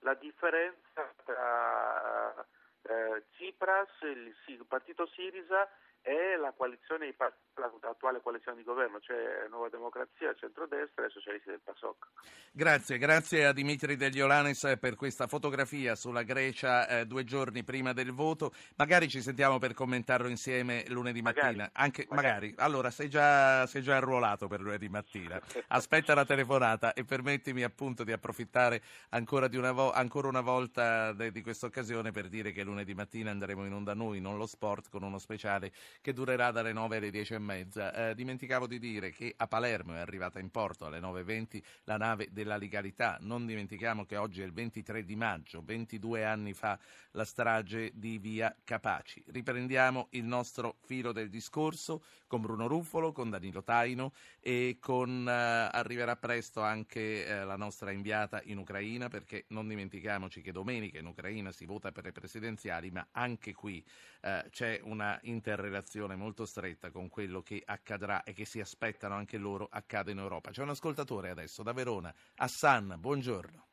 la 0.01 0.15
differenza 0.15 1.15
tra 1.25 2.47
eh, 2.83 3.25
Tsipras, 3.33 3.91
il, 4.03 4.35
il 4.47 4.67
partito 4.67 5.07
Sirisa 5.07 5.69
e 6.05 6.37
la 6.37 6.53
coalizione 6.53 7.07
l'attuale 7.55 8.21
coalizione 8.21 8.59
di 8.59 8.65
governo, 8.65 9.01
cioè 9.01 9.47
Nuova 9.49 9.69
Democrazia, 9.71 10.35
Centrodestra 10.35 11.07
e 11.07 11.09
Socialisti 11.09 11.49
del 11.49 11.61
PASOK. 11.65 12.07
Grazie, 12.53 12.99
grazie 12.99 13.47
a 13.47 13.53
Dimitri 13.53 13.97
Degliolanes 13.97 14.77
per 14.79 14.97
questa 14.97 15.27
fotografia 15.27 15.95
sulla 15.95 16.23
Grecia 16.23 16.87
eh, 16.87 17.07
due 17.07 17.25
giorni 17.25 17.65
prima 17.65 17.93
del 17.93 18.13
voto. 18.13 18.53
Magari 18.77 19.09
ci 19.09 19.23
sentiamo 19.23 19.59
per 19.59 19.73
commentarlo 19.73 20.29
insieme 20.29 20.85
lunedì 20.89 21.23
mattina. 21.23 21.47
Magari. 21.47 21.71
Anche, 21.73 22.07
magari. 22.11 22.49
magari. 22.49 22.55
Allora, 22.59 22.91
sei 22.91 23.09
già, 23.09 23.67
sei 23.67 23.83
già 23.83 23.97
arruolato 23.97 24.47
per 24.47 24.61
lunedì 24.61 24.89
mattina. 24.89 25.41
Aspetta 25.69 26.15
la 26.15 26.25
telefonata 26.27 26.93
e 26.93 27.05
permettimi 27.05 27.63
appunto 27.63 28.05
di 28.05 28.13
approfittare 28.13 28.83
ancora, 29.11 29.49
una, 29.53 29.73
vo- 29.73 29.93
ancora 29.93 30.29
una 30.29 30.43
volta 30.43 31.13
de- 31.13 31.31
di 31.31 31.41
questa 31.41 31.67
occasione 31.67 32.11
per 32.11 32.29
dire 32.29 32.53
che 32.53 32.63
lunedì 32.63 32.95
mattina 32.95 33.31
andremo 33.31 33.65
in 33.65 33.73
onda 33.73 33.95
noi, 33.95 34.21
non 34.21 34.37
lo 34.37 34.47
sport, 34.47 34.91
con 34.91 35.03
uno 35.03 35.19
speciale 35.19 35.73
che 36.01 36.13
durerà 36.13 36.51
dalle 36.51 36.73
9 36.73 36.97
alle 36.97 37.11
10 37.11 37.35
e 37.35 37.39
mezza. 37.39 38.11
Eh, 38.11 38.15
dimenticavo 38.15 38.67
di 38.67 38.79
dire 38.79 39.11
che 39.11 39.35
a 39.37 39.47
Palermo 39.47 39.95
è 39.95 39.99
arrivata 39.99 40.39
in 40.39 40.51
porto 40.51 40.87
alle 40.87 41.01
9.20 41.01 41.63
la 41.85 41.97
nave 41.97 42.29
della 42.31 42.57
legalità. 42.57 43.19
Non 43.21 43.47
dimentichiamo 43.47 44.05
che 44.05 44.17
oggi 44.17 44.43
è 44.43 44.45
il 44.45 44.53
23 44.53 45.05
di 45.05 45.17
maggio, 45.17 45.63
22 45.65 46.25
anni 46.25 46.53
fa 46.53 46.79
la 47.13 47.25
strage 47.25 47.93
di 47.95 48.19
Via 48.19 48.55
Capaci. 48.65 49.23
Riprendiamo 49.27 50.09
il 50.11 50.25
nostro 50.25 50.77
filo 50.81 51.13
del 51.13 51.29
discorso 51.29 52.03
con 52.27 52.41
Bruno 52.41 52.67
Ruffolo, 52.67 53.13
con 53.13 53.31
Danilo 53.31 53.63
Taino 53.63 54.13
e 54.41 54.79
con, 54.81 55.27
eh, 55.29 55.33
arriverà 55.33 56.17
presto 56.17 56.61
anche 56.63 57.25
eh, 57.25 57.45
la 57.45 57.57
nostra 57.57 57.93
inviata 57.93 58.41
in 58.45 58.59
Ucraina 58.59 59.09
perché 59.09 59.45
non 59.49 59.69
dimentichiamoci 59.69 60.41
che 60.43 60.53
domenica 60.53 60.99
in 60.99 61.07
Ucraina 61.07 61.53
si 61.53 61.65
vota 61.65 61.93
per 61.93 62.05
le 62.05 62.13
presidenziali 62.13 62.91
ma 62.91 63.07
anche 63.13 63.53
qui 63.55 63.85
eh, 64.23 64.47
c'è 64.51 64.81
una 64.83 65.19
interrelazione 65.23 65.84
molto 66.17 66.45
stretta 66.45 66.91
con 66.91 67.09
quello 67.09 67.41
che 67.41 67.63
accadrà 67.65 68.23
e 68.23 68.33
che 68.33 68.45
si 68.45 68.61
aspettano 68.61 69.15
anche 69.15 69.39
loro 69.39 69.69
accada 69.71 70.11
in 70.11 70.19
Europa. 70.19 70.51
C'è 70.51 70.63
un 70.63 70.71
ascoltatore 70.71 71.31
adesso 71.31 71.63
da 71.63 71.73
Verona, 71.73 72.13
Hassan, 72.37 72.97
buongiorno. 72.99 73.67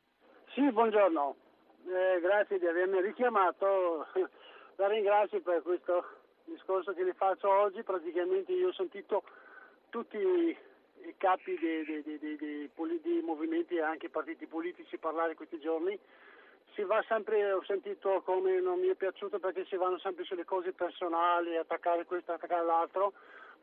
Sì, 0.54 0.70
buongiorno, 0.70 1.36
eh, 1.86 2.20
grazie 2.20 2.58
di 2.58 2.66
avermi 2.66 3.00
richiamato, 3.00 4.06
la 4.76 4.88
ringrazio 4.88 5.40
per 5.40 5.62
questo 5.62 6.04
discorso 6.44 6.92
che 6.92 7.04
le 7.04 7.14
faccio 7.14 7.48
oggi, 7.48 7.82
praticamente 7.82 8.52
io 8.52 8.68
ho 8.68 8.72
sentito 8.72 9.22
tutti 9.88 10.16
i 10.18 11.14
capi 11.16 11.58
dei, 11.58 11.84
dei, 11.84 12.18
dei, 12.18 12.70
dei 13.02 13.22
movimenti 13.22 13.76
e 13.76 13.82
anche 13.82 14.08
partiti 14.08 14.46
politici 14.46 14.98
parlare 14.98 15.34
questi 15.34 15.58
giorni 15.58 15.98
si 16.74 16.82
va 16.82 17.02
sempre, 17.06 17.52
ho 17.52 17.62
sentito 17.64 18.22
come 18.24 18.60
non 18.60 18.78
mi 18.78 18.88
è 18.88 18.94
piaciuto 18.94 19.38
perché 19.38 19.64
si 19.66 19.76
vanno 19.76 19.98
sempre 19.98 20.24
sulle 20.24 20.44
cose 20.44 20.72
personali, 20.72 21.56
attaccare 21.56 22.04
questo, 22.04 22.32
attaccare 22.32 22.64
l'altro, 22.64 23.12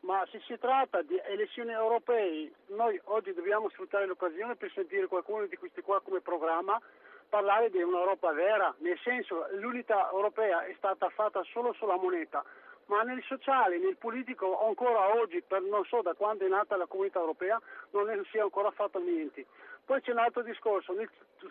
ma 0.00 0.26
se 0.30 0.40
si 0.46 0.56
tratta 0.58 1.02
di 1.02 1.20
elezioni 1.24 1.72
europee, 1.72 2.52
noi 2.68 3.00
oggi 3.04 3.34
dobbiamo 3.34 3.68
sfruttare 3.70 4.06
l'occasione 4.06 4.56
per 4.56 4.70
sentire 4.72 5.06
qualcuno 5.06 5.46
di 5.46 5.56
questi 5.56 5.82
qua 5.82 6.00
come 6.00 6.20
programma 6.20 6.80
parlare 7.28 7.70
di 7.70 7.80
un'Europa 7.80 8.32
vera, 8.32 8.74
nel 8.78 8.98
senso 9.02 9.46
l'unità 9.52 10.10
europea 10.10 10.64
è 10.64 10.74
stata 10.76 11.08
fatta 11.10 11.42
solo 11.52 11.72
sulla 11.74 11.96
moneta, 11.96 12.44
ma 12.90 13.02
nel 13.02 13.22
sociale, 13.22 13.78
nel 13.78 13.96
politico 13.96 14.66
ancora 14.66 15.14
oggi, 15.14 15.40
per 15.46 15.62
non 15.62 15.84
so 15.84 16.02
da 16.02 16.12
quando 16.14 16.44
è 16.44 16.48
nata 16.48 16.76
la 16.76 16.86
comunità 16.86 17.20
europea, 17.20 17.60
non 17.92 18.06
si 18.30 18.36
è 18.36 18.40
ancora 18.40 18.72
fatto 18.72 18.98
niente. 18.98 19.46
Poi 19.84 20.00
c'è 20.00 20.10
un 20.10 20.18
altro 20.18 20.42
discorso, 20.42 20.92
nel, 20.92 21.08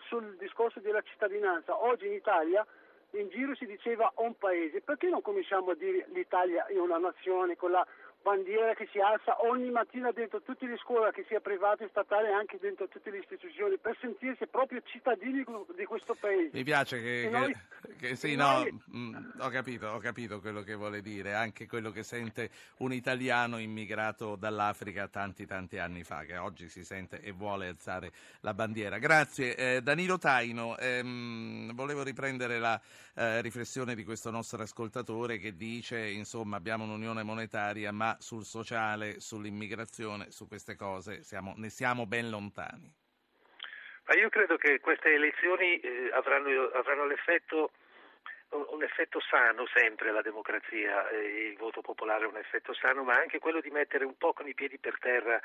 sul 0.08 0.36
discorso 0.36 0.80
della 0.80 1.00
cittadinanza. 1.00 1.82
Oggi 1.82 2.06
in 2.06 2.12
Italia 2.12 2.64
in 3.12 3.28
giro 3.30 3.54
si 3.54 3.64
diceva 3.64 4.12
un 4.16 4.36
paese, 4.36 4.82
perché 4.82 5.08
non 5.08 5.22
cominciamo 5.22 5.70
a 5.70 5.74
dire 5.74 6.06
l'Italia 6.12 6.66
è 6.66 6.78
una 6.78 6.98
nazione 6.98 7.56
con 7.56 7.70
la 7.70 7.86
bandiera 8.22 8.74
che 8.74 8.88
si 8.92 8.98
alza 8.98 9.42
ogni 9.44 9.70
mattina 9.70 10.10
dentro 10.12 10.40
tutte 10.42 10.66
le 10.66 10.76
scuole, 10.76 11.12
che 11.12 11.24
sia 11.28 11.40
private, 11.40 11.88
statali, 11.88 12.32
anche 12.32 12.58
dentro 12.60 12.88
tutte 12.88 13.10
le 13.10 13.18
istituzioni, 13.18 13.78
per 13.78 13.96
sentirsi 14.00 14.46
proprio 14.46 14.80
cittadini 14.84 15.44
di 15.76 15.84
questo 15.84 16.14
paese. 16.14 16.50
Mi 16.52 16.64
piace 16.64 17.00
che, 17.00 17.20
che, 17.22 17.28
noi, 17.30 17.56
che 17.98 18.16
sì, 18.16 18.34
no, 18.36 18.58
noi... 18.58 18.72
mh, 18.72 18.98
mm, 18.98 19.14
ho, 19.40 19.48
capito, 19.48 19.88
ho 19.88 19.98
capito 19.98 20.40
quello 20.40 20.62
che 20.62 20.74
vuole 20.74 21.00
dire, 21.00 21.34
anche 21.34 21.66
quello 21.66 21.90
che 21.90 22.02
sente 22.02 22.50
un 22.78 22.92
italiano 22.92 23.58
immigrato 23.58 24.36
dall'Africa 24.36 25.08
tanti 25.08 25.46
tanti 25.46 25.78
anni 25.78 26.04
fa, 26.04 26.24
che 26.24 26.36
oggi 26.36 26.68
si 26.68 26.84
sente 26.84 27.20
e 27.20 27.32
vuole 27.32 27.68
alzare 27.68 28.12
la 28.40 28.54
bandiera. 28.54 28.98
Grazie. 28.98 29.56
Eh, 29.56 29.82
Danilo 29.82 30.18
Taino, 30.18 30.76
ehm, 30.78 31.74
volevo 31.74 32.02
riprendere 32.02 32.58
la 32.58 32.80
eh, 33.14 33.40
riflessione 33.40 33.94
di 33.94 34.04
questo 34.04 34.30
nostro 34.30 34.62
ascoltatore 34.62 35.38
che 35.38 35.56
dice, 35.56 36.08
insomma, 36.08 36.56
abbiamo 36.56 36.84
un'unione 36.84 37.22
monetaria, 37.22 37.92
ma 37.92 38.09
sul 38.18 38.44
sociale, 38.44 39.20
sull'immigrazione, 39.20 40.30
su 40.30 40.48
queste 40.48 40.76
cose 40.76 41.22
siamo, 41.22 41.54
ne 41.56 41.68
siamo 41.68 42.06
ben 42.06 42.30
lontani. 42.30 42.92
Ma 44.06 44.14
io 44.16 44.28
credo 44.28 44.56
che 44.56 44.80
queste 44.80 45.14
elezioni 45.14 45.78
eh, 45.78 46.10
avranno, 46.12 46.48
avranno 46.74 47.04
un 47.04 47.12
effetto 48.82 49.20
sano 49.20 49.66
sempre 49.72 50.10
la 50.10 50.22
democrazia, 50.22 51.08
eh, 51.10 51.50
il 51.50 51.56
voto 51.56 51.80
popolare 51.80 52.24
è 52.24 52.28
un 52.28 52.36
effetto 52.36 52.74
sano, 52.74 53.04
ma 53.04 53.14
anche 53.14 53.38
quello 53.38 53.60
di 53.60 53.70
mettere 53.70 54.04
un 54.04 54.16
po' 54.16 54.32
con 54.32 54.48
i 54.48 54.54
piedi 54.54 54.78
per 54.78 54.98
terra 54.98 55.40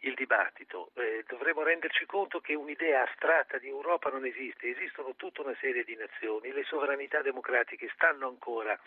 il 0.00 0.14
dibattito. 0.14 0.90
Eh, 0.96 1.24
dovremmo 1.26 1.62
renderci 1.62 2.04
conto 2.04 2.40
che 2.40 2.54
un'idea 2.54 3.02
astratta 3.02 3.58
di 3.58 3.68
Europa 3.68 4.10
non 4.10 4.26
esiste, 4.26 4.68
esistono 4.68 5.14
tutta 5.16 5.40
una 5.42 5.56
serie 5.60 5.84
di 5.84 5.96
nazioni, 5.96 6.52
le 6.52 6.64
sovranità 6.64 7.22
democratiche 7.22 7.90
stanno 7.94 8.28
ancora 8.28 8.78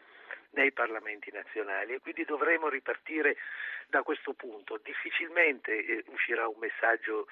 nei 0.51 0.71
parlamenti 0.71 1.31
nazionali 1.31 1.93
e 1.93 1.99
quindi 1.99 2.23
dovremo 2.25 2.69
ripartire 2.69 3.37
da 3.87 4.01
questo 4.03 4.33
punto. 4.33 4.79
Difficilmente 4.83 5.71
eh, 5.73 6.03
uscirà 6.07 6.47
un 6.47 6.57
messaggio 6.59 7.27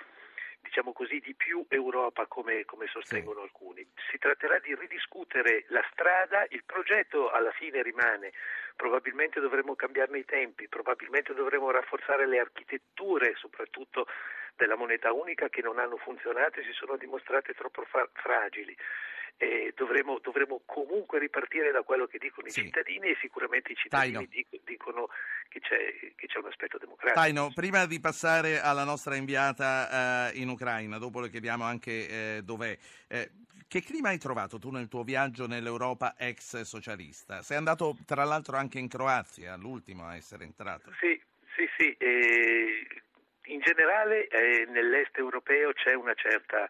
diciamo 0.65 0.93
così, 0.93 1.19
di 1.19 1.35
più 1.35 1.63
Europa 1.69 2.25
come, 2.25 2.65
come 2.65 2.87
sostengono 2.87 3.39
sì. 3.39 3.45
alcuni. 3.45 3.87
Si 4.09 4.17
tratterà 4.17 4.57
di 4.59 4.75
ridiscutere 4.75 5.65
la 5.67 5.85
strada, 5.91 6.45
il 6.49 6.63
progetto 6.65 7.29
alla 7.29 7.51
fine 7.51 7.83
rimane, 7.83 8.33
probabilmente 8.75 9.39
dovremo 9.39 9.75
cambiarne 9.75 10.17
i 10.17 10.25
tempi, 10.25 10.67
probabilmente 10.67 11.33
dovremo 11.33 11.69
rafforzare 11.69 12.25
le 12.27 12.39
architetture, 12.39 13.35
soprattutto 13.35 14.07
della 14.55 14.75
moneta 14.75 15.12
unica 15.12 15.50
che 15.50 15.62
non 15.62 15.79
hanno 15.79 15.97
funzionato 15.97 16.59
e 16.59 16.63
si 16.63 16.74
sono 16.74 16.97
dimostrate 16.97 17.53
troppo 17.53 17.83
fra- 17.83 18.09
fragili 18.13 18.75
eh, 19.38 19.74
dovremo, 19.75 20.19
dovremo, 20.19 20.62
comunque 20.65 21.19
ripartire 21.19 21.71
da 21.71 21.81
quello 21.81 22.05
che 22.05 22.17
dicono 22.17 22.47
sì. 22.50 22.62
i 22.62 22.63
cittadini 22.63 23.09
e 23.09 23.17
sicuramente 23.19 23.74
i 23.74 23.75
cittadini 23.75 24.27
dic- 24.27 24.62
dicono 24.63 25.09
che 25.50 25.59
c'è, 25.59 26.13
che 26.15 26.27
c'è, 26.27 26.38
un 26.38 26.45
aspetto 26.45 26.77
democratico. 26.77 27.19
Taino, 27.19 27.51
prima 27.53 27.85
di 27.85 28.00
passare 28.00 28.62
alla 28.62 28.83
nostra 28.83 29.15
inviata 29.15 30.31
eh, 30.31 30.39
in 30.39 30.47
Ucraina, 30.50 30.97
dopo 30.97 31.19
le 31.19 31.29
chiediamo 31.29 31.63
anche 31.63 32.38
eh, 32.38 32.41
dov'è, 32.43 32.77
eh, 33.07 33.31
che 33.67 33.81
clima 33.81 34.09
hai 34.09 34.19
trovato 34.19 34.57
tu 34.57 34.69
nel 34.69 34.88
tuo 34.88 35.03
viaggio 35.03 35.47
nell'Europa 35.47 36.15
ex 36.17 36.62
socialista? 36.62 37.41
Sei 37.41 37.57
andato 37.57 37.97
tra 38.05 38.24
l'altro 38.24 38.55
anche 38.55 38.79
in 38.79 38.88
Croazia, 38.88 39.57
l'ultimo 39.57 40.05
a 40.05 40.15
essere 40.15 40.45
entrato. 40.45 40.91
Sì, 41.00 41.21
sì, 41.55 41.67
sì. 41.77 41.97
In 43.45 43.59
generale 43.59 44.27
eh, 44.27 44.65
nell'est 44.67 45.17
europeo 45.17 45.73
c'è 45.73 45.93
una 45.93 46.13
certa 46.13 46.69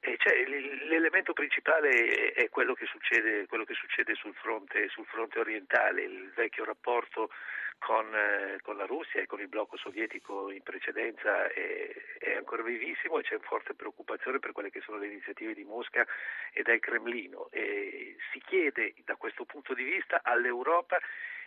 cioè, 0.00 0.44
l'elemento 0.46 1.32
principale 1.32 2.32
è 2.32 2.48
quello 2.50 2.74
che 2.74 2.86
succede, 2.86 3.46
quello 3.46 3.64
che 3.64 3.74
succede 3.74 4.14
sul, 4.14 4.32
fronte, 4.34 4.88
sul, 4.88 5.04
fronte, 5.06 5.40
orientale, 5.40 6.02
il 6.02 6.30
vecchio 6.34 6.64
rapporto 6.64 7.30
con, 7.78 8.06
eh, 8.14 8.58
con, 8.62 8.76
la 8.76 8.86
Russia 8.86 9.20
e 9.20 9.26
con 9.26 9.40
il 9.40 9.48
blocco 9.48 9.76
sovietico 9.76 10.50
in 10.50 10.62
precedenza 10.62 11.48
è, 11.48 11.92
è, 12.18 12.34
ancora 12.36 12.62
vivissimo 12.62 13.18
e 13.18 13.22
c'è 13.22 13.38
forte 13.40 13.74
preoccupazione 13.74 14.38
per 14.38 14.52
quelle 14.52 14.70
che 14.70 14.80
sono 14.80 14.98
le 14.98 15.06
iniziative 15.06 15.54
di 15.54 15.64
Mosca 15.64 16.06
e 16.52 16.62
del 16.62 16.78
Cremlino. 16.78 17.48
E 17.50 18.16
si 18.32 18.40
chiede 18.40 18.94
da 19.04 19.16
questo 19.16 19.44
punto 19.44 19.74
di 19.74 19.84
vista 19.84 20.20
all'Europa 20.22 20.98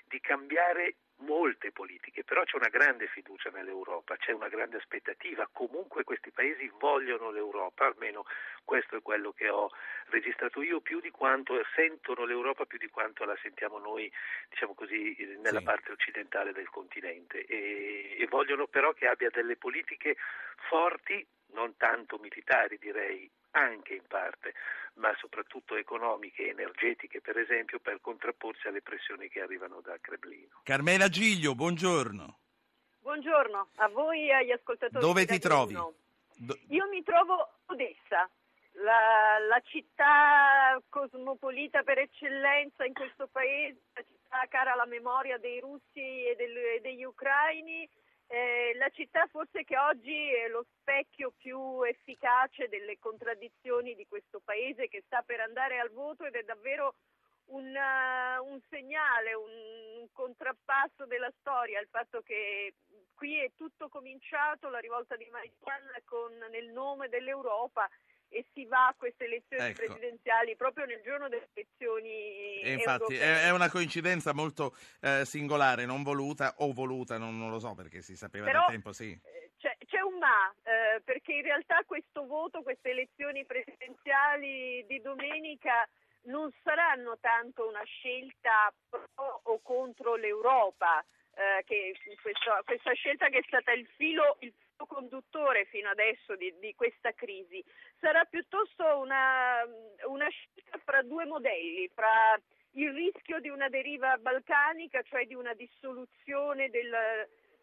di 0.08 0.20
cambiare 0.20 0.96
molte 1.22 1.72
politiche, 1.72 2.24
però 2.24 2.44
c'è 2.44 2.58
una 2.58 2.70
grande 2.70 3.08
fiducia 3.08 3.50
nell'Europa, 3.50 4.16
c'è 4.18 4.32
una 4.32 4.50
grande 4.50 4.78
aspettativa, 4.78 5.48
comunque 5.52 6.04
questi 6.04 6.32
paesi 6.32 6.72
vogliono 6.80 7.32
l'Europa, 7.32 7.86
almeno 7.86 8.26
questo 8.64 8.98
è 8.98 9.02
quello 9.02 9.32
che 9.32 9.50
ho 9.50 9.70
registrato 10.08 10.62
io, 10.62 10.82
più 10.82 11.00
di 11.00 11.10
quanto 11.10 11.54
sentono 11.76 12.26
l'Europa 12.26 12.66
più 12.66 12.78
di 12.78 12.90
quanto 12.90 13.26
la 13.26 13.38
sentiamo 13.42 13.78
noi, 13.80 14.12
diciamo 14.50 14.74
così, 14.74 15.16
nella 15.42 15.60
sì. 15.60 15.66
parte 15.66 15.92
occidentale 15.92 16.52
del 16.54 16.70
continente 16.70 17.46
e, 17.46 18.16
e 18.18 18.28
vogliono 18.28 18.68
però 18.68 18.94
che 18.94 19.08
abbia 19.08 19.30
delle 19.30 19.58
politiche 19.58 20.16
forti, 20.70 21.26
non 21.54 21.76
tanto 21.78 22.18
militari 22.18 22.78
direi, 22.78 23.30
anche 23.52 23.96
in 23.96 24.04
parte, 24.08 24.54
ma 24.96 25.14
soprattutto 25.18 25.76
economiche 25.76 26.46
e 26.46 26.50
energetiche, 26.50 27.22
per 27.22 27.38
esempio, 27.38 27.80
per 27.80 28.00
contrapporsi 28.02 28.68
alle 28.68 28.82
pressioni 28.82 29.30
che 29.30 29.42
arrivano 29.42 29.82
da 29.82 29.98
Cremlino. 30.00 30.62
Carmela 30.64 31.10
Giglio, 31.10 31.56
buongiorno. 31.56 32.40
Buongiorno 33.00 33.70
a 33.76 33.88
voi 33.90 34.28
e 34.28 34.34
agli 34.34 34.52
ascoltatori. 34.52 35.04
Dove 35.04 35.26
ti 35.26 35.40
trovi? 35.40 35.74
Do... 35.74 36.58
Io 36.70 36.88
mi 36.88 37.04
trovo 37.04 37.34
a 37.34 37.50
Odessa, 37.68 38.30
la, 38.74 39.38
la, 39.48 39.62
città 39.66 40.82
cosmopolita 40.90 41.84
per 41.84 42.00
eccellenza 42.00 42.86
in 42.86 42.94
questo 42.94 43.28
paese, 43.28 43.80
la 43.94 44.04
città 44.04 44.46
cara 44.50 44.74
alla 44.74 44.86
memoria 44.86 45.38
dei 45.38 45.60
russi 45.60 46.00
e, 46.00 46.36
del, 46.38 46.56
e 46.56 46.80
degli 46.82 47.04
ucraini 47.04 47.88
eh, 48.32 48.72
la 48.76 48.90
città 48.92 49.28
forse 49.28 49.66
che 49.66 49.78
oggi 49.78 50.34
è 50.34 50.48
lo 50.48 50.66
specchio 50.80 51.34
più 51.36 51.84
efficace 51.84 52.70
delle 52.70 52.98
contraddizioni 52.98 53.94
di 53.94 54.08
questo 54.08 54.40
paese 54.40 54.88
che 54.88 55.04
sta 55.06 55.22
per 55.22 55.42
andare 55.42 55.80
al 55.80 55.92
voto 55.92 56.24
ed 56.24 56.36
è 56.36 56.44
davvero 56.44 56.96
un, 57.48 57.66
uh, 57.76 58.46
un 58.46 58.62
segnale, 58.70 59.34
un, 59.34 59.52
un, 60.00 60.08
contrappasso 60.14 61.06
della 61.08 61.32
storia, 61.40 61.82
il 61.82 61.90
fatto 61.90 62.22
che 62.22 62.76
qui 63.14 63.38
è 63.38 63.52
tutto 63.54 63.90
cominciato, 63.90 64.70
la 64.70 64.80
rivolta 64.80 65.18
di 65.18 65.28
Maidan 65.30 65.92
con, 66.06 66.32
nel 66.52 66.68
nome 66.68 67.10
dell'Europa 67.10 67.90
e 68.32 68.46
si 68.54 68.66
va 68.66 68.88
a 68.88 68.96
queste 68.98 69.26
elezioni 69.26 69.70
ecco. 69.70 69.84
presidenziali 69.84 70.56
proprio 70.56 70.86
nel 70.86 71.02
giorno 71.04 71.28
delle 71.28 71.50
elezioni 71.54 72.62
e 72.62 72.72
infatti 72.74 73.16
è, 73.16 73.44
è, 73.44 73.52
una 73.52 73.70
coincidenza 73.70 74.34
molto 74.34 74.74
eh, 75.02 75.26
singolare, 75.26 75.86
non 75.86 76.02
voluta 76.02 76.56
o 76.60 76.72
voluta, 76.72 77.18
non, 77.18 77.38
non, 77.38 77.50
lo 77.50 77.60
so 77.60 77.74
perché 77.76 78.02
si 78.02 78.16
sapeva 78.16 78.46
Però, 78.46 78.60
da 78.62 78.66
tempo, 78.68 78.94
sì. 78.94 79.12
Eh, 79.12 79.52
c'è, 79.58 79.76
c'è 79.86 80.00
un 80.00 80.18
ma, 80.18 80.50
eh, 80.64 81.02
perché 81.02 81.34
in 81.34 81.44
realtà 81.44 81.84
questo 81.86 82.26
voto, 82.26 82.62
queste 82.62 82.92
elezioni 82.92 83.46
presidenziali 83.46 84.86
di 84.88 85.02
domenica 85.02 85.88
non 86.24 86.52
saranno 86.64 87.18
tanto 87.20 87.68
una 87.68 87.84
scelta 87.84 88.72
pro 88.90 89.42
o 89.44 89.60
contro 89.62 90.16
l'Europa, 90.16 91.04
eh, 91.34 91.64
che 91.66 91.96
questa, 92.22 92.62
questa, 92.64 92.94
scelta 92.94 93.30
che 93.30 93.40
è 93.40 93.44
stata 93.48 93.72
il 93.72 93.88
filo, 93.98 94.38
il 94.40 94.54
filo 94.54 94.61
conduttore 94.86 95.66
fino 95.66 95.90
adesso 95.90 96.36
di, 96.36 96.54
di, 96.60 96.74
questa 96.76 97.12
crisi, 97.14 97.64
sarà 98.00 98.24
piuttosto 98.26 98.84
una, 99.00 99.64
una 100.08 100.28
scelta 100.30 100.80
fra 100.84 101.02
due 101.04 101.26
modelli, 101.26 101.90
fra 101.94 102.40
il 102.74 102.92
rischio 102.94 103.40
di 103.40 103.50
una 103.50 103.70
deriva 103.70 104.18
balcanica, 104.18 105.02
cioè 105.04 105.26
di 105.26 105.36
una 105.36 105.54
dissoluzione 105.54 106.70
del, 106.70 106.94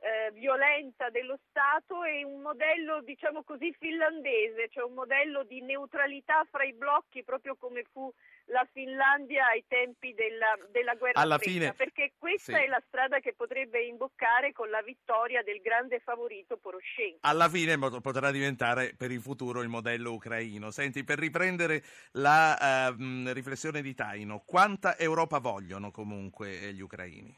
eh, 0.00 0.30
violenta 0.32 1.10
dello 1.10 1.38
Stato 1.48 2.04
e 2.04 2.24
un 2.24 2.40
modello, 2.40 3.00
diciamo 3.02 3.42
così, 3.42 3.72
finlandese, 3.78 4.68
cioè 4.68 4.84
un 4.84 4.94
modello 4.94 5.44
di 5.44 5.60
neutralità 5.62 6.46
fra 6.50 6.64
i 6.64 6.72
blocchi, 6.72 7.24
proprio 7.24 7.56
come 7.56 7.84
fu 7.92 8.12
la 8.48 8.66
Finlandia 8.72 9.46
ai 9.46 9.64
tempi 9.66 10.14
della, 10.14 10.56
della 10.70 10.94
guerra 10.94 11.20
Alla 11.20 11.38
fredda, 11.38 11.52
fine, 11.52 11.74
perché 11.74 12.12
questa 12.18 12.56
sì. 12.56 12.62
è 12.64 12.66
la 12.66 12.82
strada 12.86 13.20
che 13.20 13.34
potrebbe 13.34 13.82
imboccare 13.84 14.52
con 14.52 14.70
la 14.70 14.82
vittoria 14.82 15.42
del 15.42 15.60
grande 15.60 16.00
favorito 16.00 16.56
Poroshenko. 16.56 17.18
Alla 17.22 17.48
fine 17.48 17.78
potrà 17.78 18.30
diventare 18.30 18.94
per 18.96 19.10
il 19.10 19.20
futuro 19.20 19.62
il 19.62 19.68
modello 19.68 20.12
ucraino. 20.12 20.70
Senti, 20.70 21.04
per 21.04 21.18
riprendere 21.18 21.82
la 22.12 22.94
uh, 22.96 23.32
riflessione 23.32 23.82
di 23.82 23.94
Taino, 23.94 24.42
quanta 24.44 24.96
Europa 24.98 25.38
vogliono 25.38 25.90
comunque 25.90 26.60
eh, 26.60 26.72
gli 26.72 26.80
ucraini? 26.80 27.36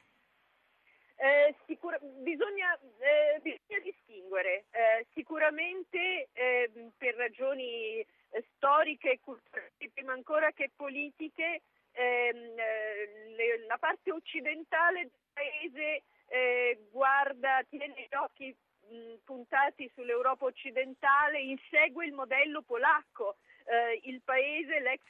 Eh, 1.17 1.55
sicura, 1.67 1.99
bisogna, 2.01 2.79
eh, 2.99 3.39
bisogna, 3.43 3.79
distinguere. 3.83 4.65
Eh, 4.71 5.07
sicuramente 5.13 6.29
ehm, 6.33 6.93
per 6.97 7.15
ragioni 7.15 7.99
eh, 7.99 8.07
storiche 8.55 9.13
e 9.13 9.21
culturali, 9.21 9.91
prima 9.93 10.13
ancora 10.13 10.53
che 10.53 10.71
politiche, 10.75 11.63
ehm, 11.93 12.59
eh, 12.59 13.35
le, 13.37 13.67
la 13.67 13.79
parte 13.79 14.13
occidentale 14.13 15.03
del 15.03 15.21
paese 15.33 16.03
eh, 16.29 16.87
guarda, 16.91 17.63
tiene 17.69 18.07
gli 18.09 18.15
occhi 18.15 18.55
mh, 18.89 19.25
puntati 19.25 19.91
sull'Europa 19.95 20.45
occidentale, 20.45 21.41
insegue 21.41 22.07
il 22.07 22.13
modello 22.13 22.63
polacco. 22.63 23.37
Eh, 23.65 24.01
il 24.05 24.21
paese, 24.23 24.81
l'ex 24.81 25.03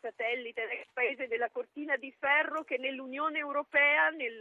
satellite, 0.00 0.64
l'ex 0.66 0.86
paese 0.92 1.26
della 1.28 1.50
cortina 1.50 1.96
di 1.96 2.14
ferro 2.18 2.62
che 2.62 2.78
nell'Unione 2.78 3.38
Europea 3.38 4.10
nel 4.10 4.38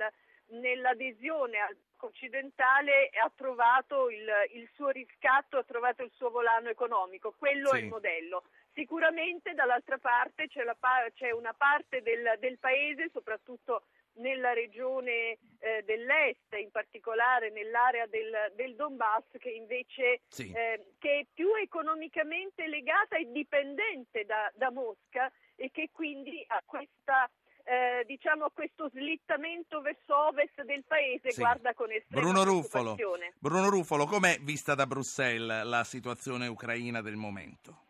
nell'adesione 0.50 1.60
al 1.60 1.76
occidentale 2.06 3.10
ha 3.22 3.32
trovato 3.36 4.10
il, 4.10 4.28
il, 4.54 4.70
suo 4.74 4.90
riscatto, 4.90 5.58
ha 5.58 5.64
trovato 5.64 6.04
il 6.04 6.12
suo 6.14 6.30
volano 6.30 6.70
economico, 6.70 7.34
quello 7.38 7.70
sì. 7.70 7.78
è 7.78 7.80
il 7.80 7.88
modello. 7.88 8.44
Sicuramente 8.74 9.54
dall'altra 9.54 9.98
parte 9.98 10.48
c'è, 10.48 10.64
la, 10.64 10.78
c'è 11.14 11.32
una 11.32 11.54
parte 11.54 12.02
del, 12.02 12.36
del, 12.40 12.58
paese, 12.60 13.10
soprattutto 13.12 13.84
nella 14.14 14.54
regione 14.54 15.38
eh, 15.60 15.84
dell'est, 15.86 16.54
in 16.54 16.72
particolare 16.72 17.50
nell'area 17.52 18.06
del, 18.06 18.52
del 18.56 18.76
Donbass, 18.76 19.38
che 19.38 19.50
invece 19.50 20.22
sì. 20.28 20.52
eh, 20.52 20.94
che 21.00 21.20
è 21.20 21.26
più 21.34 21.54
economicamente 21.56 22.68
legata 22.68 23.18
e 23.18 23.32
dipendente 23.32 24.26
da, 24.26 24.50
da 24.56 24.72
Mosca 24.72 25.32
e 25.56 25.72
che 25.72 25.90
quindi 25.92 26.44
ha 26.48 26.62
questa 26.66 27.30
eh, 27.70 28.04
diciamo 28.08 28.50
questo 28.50 28.90
slittamento 28.90 29.80
verso 29.82 30.18
ovest 30.28 30.64
del 30.64 30.84
paese 30.88 31.30
sì. 31.30 31.40
guarda 31.40 31.76
con 31.76 31.92
estrema 31.92 32.24
Bruno 32.24 32.44
Ruffolo, 32.44 32.96
Bruno 33.38 33.70
Ruffolo, 33.70 34.06
com'è 34.06 34.40
vista 34.42 34.74
da 34.74 34.88
Bruxelles 34.88 35.64
la 35.66 35.84
situazione 35.84 36.48
ucraina 36.48 37.02
del 37.02 37.16
momento? 37.16 37.84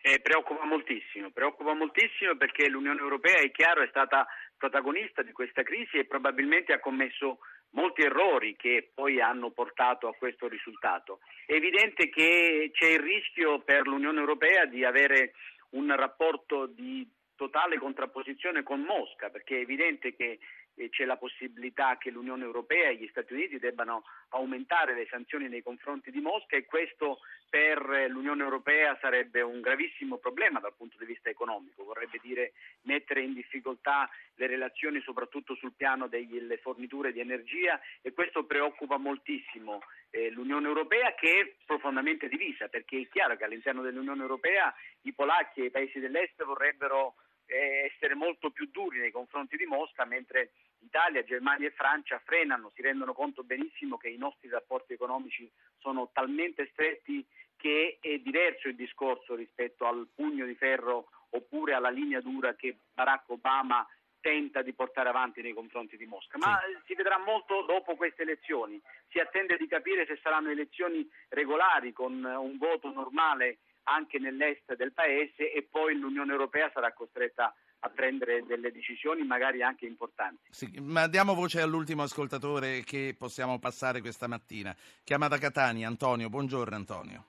Eh, 0.00 0.18
preoccupa 0.18 0.64
moltissimo, 0.64 1.30
preoccupa 1.30 1.74
moltissimo 1.74 2.34
perché 2.36 2.68
l'Unione 2.68 2.98
Europea, 2.98 3.36
è 3.36 3.52
chiaro, 3.52 3.82
è 3.82 3.88
stata 3.88 4.26
protagonista 4.56 5.22
di 5.22 5.30
questa 5.30 5.62
crisi 5.62 5.98
e 5.98 6.06
probabilmente 6.06 6.72
ha 6.72 6.80
commesso 6.80 7.38
molti 7.70 8.02
errori 8.02 8.56
che 8.56 8.90
poi 8.92 9.20
hanno 9.20 9.52
portato 9.52 10.08
a 10.08 10.14
questo 10.14 10.48
risultato. 10.48 11.20
È 11.46 11.52
evidente 11.52 12.08
che 12.08 12.70
c'è 12.72 12.88
il 12.88 12.98
rischio 12.98 13.60
per 13.60 13.86
l'Unione 13.86 14.18
Europea 14.18 14.64
di 14.64 14.84
avere 14.84 15.34
un 15.70 15.94
rapporto 15.94 16.66
di 16.66 17.08
totale 17.42 17.76
contrapposizione 17.76 18.62
con 18.62 18.82
Mosca, 18.82 19.28
perché 19.28 19.56
è 19.56 19.62
evidente 19.62 20.14
che 20.14 20.38
eh, 20.74 20.88
c'è 20.90 21.04
la 21.04 21.16
possibilità 21.16 21.98
che 21.98 22.10
l'Unione 22.10 22.44
Europea 22.44 22.88
e 22.88 22.96
gli 22.96 23.08
Stati 23.08 23.32
Uniti 23.32 23.58
debbano 23.58 24.04
aumentare 24.28 24.94
le 24.94 25.08
sanzioni 25.10 25.48
nei 25.48 25.62
confronti 25.62 26.12
di 26.12 26.20
Mosca 26.20 26.56
e 26.56 26.64
questo 26.64 27.18
per 27.48 28.06
l'Unione 28.08 28.44
Europea 28.44 28.96
sarebbe 29.00 29.42
un 29.42 29.60
gravissimo 29.60 30.18
problema 30.18 30.60
dal 30.60 30.74
punto 30.74 30.96
di 30.98 31.04
vista 31.04 31.28
economico, 31.28 31.84
vorrebbe 31.84 32.18
dire 32.22 32.52
mettere 32.82 33.22
in 33.22 33.34
difficoltà 33.34 34.08
le 34.36 34.46
relazioni 34.46 35.00
soprattutto 35.00 35.54
sul 35.56 35.74
piano 35.76 36.06
delle 36.06 36.56
forniture 36.58 37.12
di 37.12 37.20
energia 37.20 37.78
e 38.00 38.12
questo 38.12 38.44
preoccupa 38.44 38.96
moltissimo 38.96 39.82
eh, 40.10 40.30
l'Unione 40.30 40.68
Europea 40.68 41.14
che 41.14 41.40
è 41.40 41.52
profondamente 41.66 42.28
divisa 42.28 42.68
perché 42.68 43.00
è 43.00 43.08
chiaro 43.08 43.36
che 43.36 43.44
all'interno 43.44 43.82
dell'Unione 43.82 44.22
Europea 44.22 44.72
i 45.02 45.12
polacchi 45.12 45.60
e 45.60 45.64
i 45.66 45.70
paesi 45.70 45.98
dell'est 45.98 46.42
vorrebbero 46.44 47.16
essere 47.46 48.14
molto 48.14 48.50
più 48.50 48.68
duri 48.70 48.98
nei 48.98 49.10
confronti 49.10 49.56
di 49.56 49.66
Mosca, 49.66 50.04
mentre 50.04 50.52
Italia, 50.80 51.24
Germania 51.24 51.68
e 51.68 51.72
Francia 51.72 52.20
frenano, 52.24 52.70
si 52.74 52.82
rendono 52.82 53.12
conto 53.12 53.42
benissimo 53.42 53.96
che 53.96 54.08
i 54.08 54.16
nostri 54.16 54.48
rapporti 54.48 54.92
economici 54.92 55.50
sono 55.78 56.10
talmente 56.12 56.68
stretti 56.72 57.24
che 57.56 57.98
è 58.00 58.18
diverso 58.18 58.68
il 58.68 58.74
discorso 58.74 59.34
rispetto 59.34 59.86
al 59.86 60.08
pugno 60.12 60.44
di 60.46 60.54
ferro 60.54 61.08
oppure 61.30 61.74
alla 61.74 61.90
linea 61.90 62.20
dura 62.20 62.54
che 62.54 62.76
Barack 62.92 63.30
Obama 63.30 63.86
tenta 64.20 64.62
di 64.62 64.72
portare 64.72 65.08
avanti 65.08 65.42
nei 65.42 65.52
confronti 65.52 65.96
di 65.96 66.06
Mosca. 66.06 66.38
Ma 66.38 66.60
sì. 66.64 66.86
si 66.86 66.94
vedrà 66.94 67.18
molto 67.18 67.62
dopo 67.62 67.96
queste 67.96 68.22
elezioni. 68.22 68.80
Si 69.08 69.18
attende 69.18 69.56
di 69.56 69.66
capire 69.66 70.06
se 70.06 70.18
saranno 70.22 70.50
elezioni 70.50 71.06
regolari 71.28 71.92
con 71.92 72.24
un 72.24 72.56
voto 72.56 72.90
normale 72.90 73.58
anche 73.84 74.18
nell'est 74.18 74.74
del 74.76 74.92
paese 74.92 75.52
e 75.52 75.66
poi 75.68 75.98
l'Unione 75.98 76.32
Europea 76.32 76.70
sarà 76.72 76.92
costretta 76.92 77.54
a 77.84 77.88
prendere 77.88 78.44
delle 78.44 78.70
decisioni 78.70 79.24
magari 79.24 79.62
anche 79.62 79.86
importanti. 79.86 80.50
Sì, 80.50 80.78
ma 80.80 81.08
diamo 81.08 81.34
voce 81.34 81.60
all'ultimo 81.60 82.02
ascoltatore 82.02 82.82
che 82.84 83.14
possiamo 83.18 83.58
passare 83.58 84.00
questa 84.00 84.28
mattina. 84.28 84.74
Chiama 85.02 85.28
da 85.28 85.38
Catania, 85.38 85.88
Antonio. 85.88 86.28
Buongiorno 86.28 86.76
Antonio. 86.76 87.26